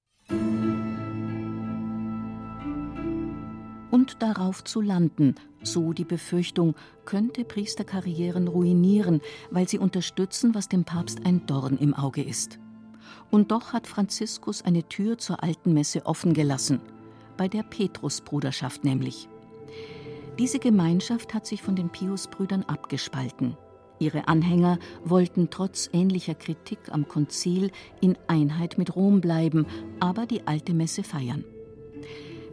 Und 3.91 4.23
darauf 4.23 4.65
zu 4.65 4.81
landen, 4.81 5.35
so 5.62 5.92
die 5.92 6.05
Befürchtung, 6.05 6.75
könnte 7.05 7.44
Priesterkarrieren 7.44 8.48
ruinieren, 8.48 9.20
weil 9.51 9.68
sie 9.68 9.79
unterstützen, 9.79 10.55
was 10.55 10.68
dem 10.68 10.85
Papst 10.85 11.25
ein 11.25 11.46
Dorn 11.46 11.79
im 11.79 11.94
Auge 11.94 12.22
ist. 12.22 12.59
Und 13.31 13.51
doch 13.51 13.72
hat 13.72 13.87
Franziskus 13.87 14.62
eine 14.62 14.83
Tür 14.88 15.18
zur 15.18 15.42
alten 15.42 15.72
Messe 15.72 16.07
offen 16.07 16.35
gelassen, 16.35 16.81
bei 17.37 17.48
der 17.48 17.62
Petrusbruderschaft 17.62 18.85
nämlich. 18.85 19.29
Diese 20.38 20.59
Gemeinschaft 20.59 21.35
hat 21.35 21.46
sich 21.46 21.62
von 21.62 21.77
den 21.77 21.90
Piusbrüdern 21.90 22.62
abgespalten. 22.64 23.57
Ihre 23.98 24.27
Anhänger 24.29 24.79
wollten 25.05 25.51
trotz 25.51 25.88
ähnlicher 25.92 26.35
Kritik 26.35 26.79
am 26.90 27.07
Konzil 27.07 27.70
in 28.01 28.16
Einheit 28.27 28.77
mit 28.79 28.96
Rom 28.96 29.20
bleiben, 29.20 29.66
aber 30.01 30.27
die 30.27 30.46
alte 30.46 30.75
Messe 30.75 31.05
feiern. 31.05 31.44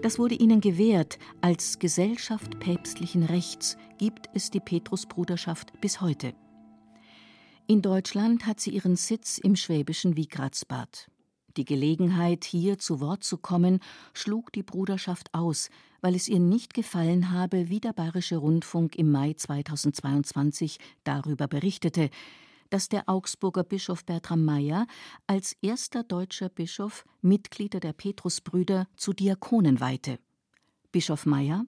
Das 0.02 0.18
wurde 0.18 0.36
ihnen 0.36 0.62
gewährt. 0.62 1.20
Als 1.42 1.78
Gesellschaft 1.78 2.58
päpstlichen 2.60 3.24
Rechts 3.24 3.78
gibt 3.98 4.30
es 4.34 4.50
die 4.50 4.62
Petrusbruderschaft 4.62 5.74
bis 5.82 6.00
heute. 6.00 6.34
In 7.68 7.82
Deutschland 7.82 8.46
hat 8.46 8.62
sie 8.62 8.72
ihren 8.72 8.96
Sitz 8.96 9.38
im 9.40 9.58
schwäbischen 9.58 10.16
Wiegratsbad. 10.16 11.10
Die 11.58 11.66
Gelegenheit, 11.66 12.46
hier 12.46 12.80
zu 12.80 13.02
Wort 13.02 13.26
zu 13.26 13.38
kommen, 13.38 13.80
schlug 14.14 14.54
die 14.54 14.64
Bruderschaft 14.64 15.34
aus, 15.34 15.70
weil 16.00 16.16
es 16.16 16.30
ihr 16.30 16.40
nicht 16.40 16.74
gefallen 16.74 17.32
habe, 17.32 17.68
wie 17.68 17.82
der 17.82 17.92
Bayerische 17.92 18.38
Rundfunk 18.38 18.96
im 18.96 19.12
Mai 19.12 19.34
2022 19.34 20.80
darüber 21.04 21.50
berichtete, 21.50 22.10
dass 22.70 22.90
der 22.90 23.10
Augsburger 23.10 23.64
Bischof 23.64 24.06
Bertram 24.06 24.44
Meyer 24.44 24.88
als 25.28 25.56
erster 25.62 26.04
deutscher 26.04 26.50
Bischof 26.50 27.06
Mitglieder 27.22 27.80
der 27.80 27.94
Petrusbrüder 27.94 28.88
zu 28.96 29.14
Diakonen 29.14 29.80
weihte. 29.80 30.20
Bischof 30.92 31.26
Meyer 31.26 31.66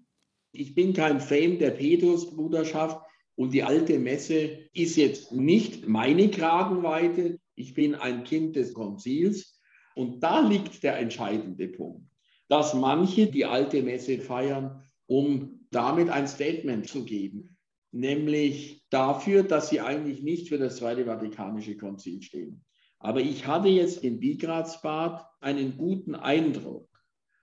Ich 0.52 0.76
bin 0.76 0.94
kein 0.94 1.20
Fan 1.20 1.60
der 1.60 1.72
Petrusbruderschaft 1.72 3.00
und 3.36 3.54
die 3.54 3.64
alte 3.64 3.98
Messe 4.00 4.70
ist 4.74 4.98
jetzt 4.98 5.32
nicht 5.32 5.88
meine 5.88 6.30
Kragenweite. 6.30 7.40
Ich 7.56 7.74
bin 7.74 7.96
ein 7.96 8.24
Kind 8.24 8.56
des 8.56 8.74
Konzils 8.74 9.60
und 9.96 10.22
da 10.22 10.40
liegt 10.40 10.84
der 10.84 11.00
entscheidende 11.00 11.68
Punkt, 11.68 12.08
dass 12.48 12.74
manche 12.74 13.28
die 13.28 13.46
alte 13.46 13.82
Messe 13.84 14.20
feiern, 14.20 14.84
um 15.08 15.66
damit 15.72 16.10
ein 16.10 16.28
Statement 16.28 16.88
zu 16.88 17.06
geben, 17.06 17.51
nämlich 17.92 18.84
dafür, 18.90 19.44
dass 19.44 19.70
sie 19.70 19.82
eigentlich 19.82 20.22
nicht 20.22 20.50
für 20.50 20.58
das 20.58 20.78
Zweite 20.78 21.06
Vatikanische 21.06 21.78
Konzil 21.78 22.22
stehen. 22.22 22.64
Aber 23.00 23.22
ich 23.22 23.48
hatte 23.48 23.68
jetzt 23.68 24.04
in 24.04 24.20
Bigratsbad 24.20 25.26
einen 25.40 25.78
guten 25.78 26.16
Eindruck. 26.16 26.88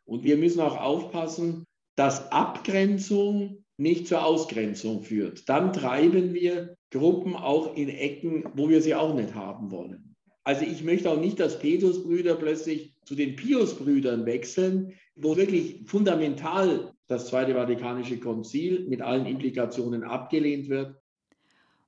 Und 0.04 0.24
wir 0.24 0.36
müssen 0.36 0.60
auch 0.60 0.76
aufpassen, 0.76 1.66
dass 1.96 2.30
Abgrenzung 2.32 3.64
nicht 3.76 4.08
zur 4.08 4.24
Ausgrenzung 4.24 5.02
führt. 5.02 5.48
Dann 5.48 5.72
treiben 5.72 6.32
wir 6.32 6.76
Gruppen 6.90 7.36
auch 7.36 7.76
in 7.76 7.88
Ecken, 7.88 8.44
wo 8.54 8.68
wir 8.68 8.80
sie 8.80 8.94
auch 8.94 9.14
nicht 9.14 9.34
haben 9.34 9.70
wollen. 9.70 10.16
Also 10.44 10.64
ich 10.64 10.82
möchte 10.82 11.10
auch 11.10 11.20
nicht, 11.20 11.38
dass 11.40 11.58
Petrusbrüder 11.58 12.36
plötzlich 12.36 12.94
zu 13.04 13.14
den 13.14 13.36
Piusbrüdern 13.36 14.24
wechseln, 14.24 14.94
wo 15.20 15.36
wirklich 15.36 15.82
fundamental 15.84 16.92
das 17.06 17.28
Zweite 17.28 17.54
Vatikanische 17.54 18.18
Konzil 18.20 18.86
mit 18.88 19.02
allen 19.02 19.26
Implikationen 19.26 20.04
abgelehnt 20.04 20.68
wird. 20.68 20.96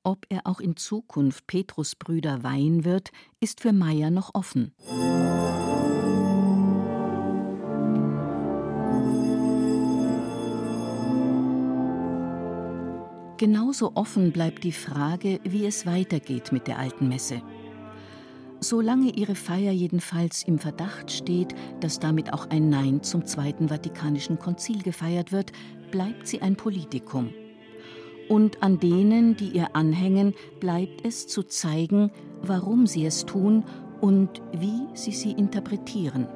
Ob 0.03 0.25
er 0.31 0.47
auch 0.47 0.61
in 0.61 0.77
Zukunft 0.77 1.47
Petrusbrüder 1.47 2.43
weihen 2.43 2.85
wird, 2.85 3.11
ist 3.39 3.61
für 3.61 3.73
Meyer 3.73 4.11
noch 4.11 4.31
offen. 4.35 4.73
Genauso 13.37 13.93
offen 13.95 14.33
bleibt 14.33 14.65
die 14.65 14.73
Frage, 14.73 15.41
wie 15.45 15.65
es 15.65 15.87
weitergeht 15.87 16.53
mit 16.53 16.67
der 16.67 16.79
alten 16.79 17.09
Messe. 17.09 17.41
Solange 18.63 19.11
ihre 19.17 19.35
Feier 19.35 19.73
jedenfalls 19.73 20.43
im 20.43 20.59
Verdacht 20.59 21.11
steht, 21.11 21.55
dass 21.81 21.99
damit 21.99 22.35
auch 22.35 22.51
ein 22.51 22.69
Nein 22.69 23.03
zum 23.03 23.25
Zweiten 23.25 23.69
Vatikanischen 23.69 24.39
Konzil 24.39 24.83
gefeiert 24.83 25.33
wird, 25.33 25.53
bleibt 25.91 26.27
sie 26.27 26.43
ein 26.43 26.57
Politikum. 26.57 27.31
Und 28.29 28.63
an 28.63 28.79
denen, 28.79 29.35
die 29.35 29.49
ihr 29.49 29.75
anhängen, 29.75 30.35
bleibt 30.61 31.07
es 31.07 31.27
zu 31.27 31.43
zeigen, 31.43 32.13
warum 32.43 32.87
sie 32.87 33.07
es 33.07 33.25
tun 33.25 33.65
und 34.03 34.43
wie 34.53 34.87
sie 34.95 35.13
sie 35.13 35.33
interpretieren. 35.33 36.29